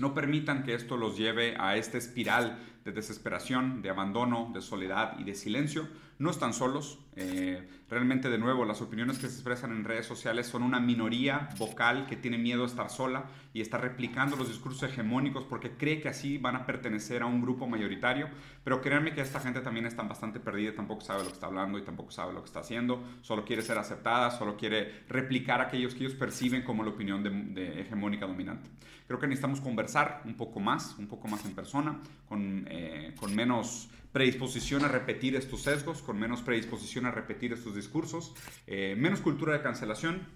No 0.00 0.12
permitan 0.12 0.64
que 0.64 0.74
esto 0.74 0.96
los 0.96 1.16
lleve 1.16 1.54
a 1.56 1.76
esta 1.76 1.98
espiral 1.98 2.58
de 2.84 2.90
desesperación, 2.90 3.82
de 3.82 3.90
abandono, 3.90 4.50
de 4.52 4.60
soledad 4.60 5.16
y 5.20 5.22
de 5.22 5.36
silencio, 5.36 5.86
no 6.18 6.30
están 6.30 6.52
solos. 6.52 6.98
Eh, 7.16 7.68
realmente, 7.88 8.28
de 8.28 8.38
nuevo, 8.38 8.64
las 8.64 8.80
opiniones 8.80 9.18
que 9.18 9.28
se 9.28 9.34
expresan 9.34 9.72
en 9.72 9.84
redes 9.84 10.06
sociales 10.06 10.46
son 10.46 10.62
una 10.62 10.80
minoría 10.80 11.48
vocal 11.58 12.06
que 12.06 12.16
tiene 12.16 12.38
miedo 12.38 12.64
a 12.64 12.66
estar 12.66 12.90
sola 12.90 13.24
y 13.52 13.60
está 13.60 13.78
replicando 13.78 14.36
los 14.36 14.48
discursos 14.48 14.82
hegemónicos 14.90 15.44
porque 15.44 15.76
cree 15.76 16.00
que 16.00 16.08
así 16.08 16.38
van 16.38 16.56
a 16.56 16.66
pertenecer 16.66 17.22
a 17.22 17.26
un 17.26 17.40
grupo 17.40 17.66
mayoritario. 17.66 18.28
Pero 18.62 18.80
créanme 18.80 19.14
que 19.14 19.20
esta 19.20 19.40
gente 19.40 19.60
también 19.60 19.86
está 19.86 20.02
bastante 20.02 20.40
perdida, 20.40 20.74
tampoco 20.74 21.02
sabe 21.02 21.22
lo 21.22 21.28
que 21.28 21.34
está 21.34 21.46
hablando 21.46 21.78
y 21.78 21.82
tampoco 21.82 22.10
sabe 22.10 22.32
lo 22.32 22.40
que 22.40 22.46
está 22.46 22.60
haciendo. 22.60 23.02
Solo 23.22 23.44
quiere 23.44 23.62
ser 23.62 23.78
aceptada, 23.78 24.30
solo 24.30 24.56
quiere 24.56 25.04
replicar 25.08 25.60
aquellos 25.60 25.94
que 25.94 26.04
ellos 26.04 26.14
perciben 26.14 26.62
como 26.62 26.82
la 26.82 26.90
opinión 26.90 27.22
de, 27.22 27.80
hegemónica 27.80 28.26
dominante. 28.26 28.70
Creo 29.06 29.18
que 29.18 29.26
necesitamos 29.26 29.60
conversar 29.60 30.22
un 30.24 30.34
poco 30.34 30.60
más, 30.60 30.96
un 30.98 31.06
poco 31.06 31.28
más 31.28 31.44
en 31.44 31.54
persona, 31.54 32.00
con, 32.26 32.66
eh, 32.70 33.14
con 33.18 33.34
menos 33.34 33.90
predisposición 34.14 34.84
a 34.84 34.88
repetir 34.88 35.34
estos 35.34 35.62
sesgos, 35.62 36.00
con 36.00 36.20
menos 36.20 36.40
predisposición 36.40 37.04
a 37.04 37.10
repetir 37.10 37.52
estos 37.52 37.74
discursos, 37.74 38.32
eh, 38.68 38.94
menos 38.96 39.20
cultura 39.20 39.54
de 39.54 39.60
cancelación, 39.60 40.28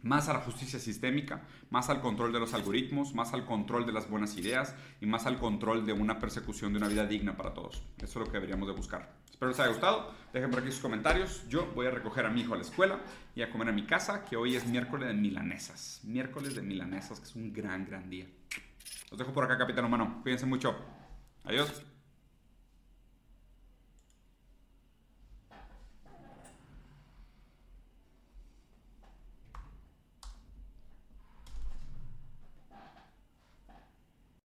más 0.00 0.30
a 0.30 0.32
la 0.32 0.38
justicia 0.38 0.78
sistémica, 0.78 1.42
más 1.68 1.90
al 1.90 2.00
control 2.00 2.32
de 2.32 2.40
los 2.40 2.54
algoritmos, 2.54 3.14
más 3.14 3.34
al 3.34 3.44
control 3.44 3.84
de 3.84 3.92
las 3.92 4.08
buenas 4.08 4.38
ideas 4.38 4.74
y 5.02 5.06
más 5.06 5.26
al 5.26 5.38
control 5.38 5.84
de 5.84 5.92
una 5.92 6.18
persecución 6.18 6.72
de 6.72 6.78
una 6.78 6.88
vida 6.88 7.04
digna 7.04 7.36
para 7.36 7.52
todos. 7.52 7.82
Eso 7.98 8.06
es 8.06 8.16
lo 8.16 8.24
que 8.24 8.38
deberíamos 8.38 8.66
de 8.66 8.74
buscar. 8.74 9.12
Espero 9.30 9.50
les 9.50 9.60
haya 9.60 9.72
gustado. 9.72 10.14
Dejen 10.32 10.50
por 10.50 10.60
aquí 10.60 10.72
sus 10.72 10.80
comentarios. 10.80 11.46
Yo 11.50 11.66
voy 11.74 11.86
a 11.86 11.90
recoger 11.90 12.24
a 12.24 12.30
mi 12.30 12.40
hijo 12.40 12.54
a 12.54 12.56
la 12.56 12.62
escuela 12.62 13.00
y 13.34 13.42
a 13.42 13.50
comer 13.50 13.68
a 13.68 13.72
mi 13.72 13.84
casa, 13.84 14.24
que 14.24 14.36
hoy 14.36 14.56
es 14.56 14.66
miércoles 14.66 15.06
de 15.06 15.12
milanesas. 15.12 16.00
Miércoles 16.04 16.54
de 16.54 16.62
milanesas, 16.62 17.20
que 17.20 17.26
es 17.26 17.36
un 17.36 17.52
gran, 17.52 17.84
gran 17.84 18.08
día. 18.08 18.26
Los 19.10 19.18
dejo 19.18 19.34
por 19.34 19.44
acá, 19.44 19.58
capitán 19.58 19.84
humano. 19.84 20.20
Cuídense 20.22 20.46
mucho. 20.46 20.74
Adiós. 21.44 21.84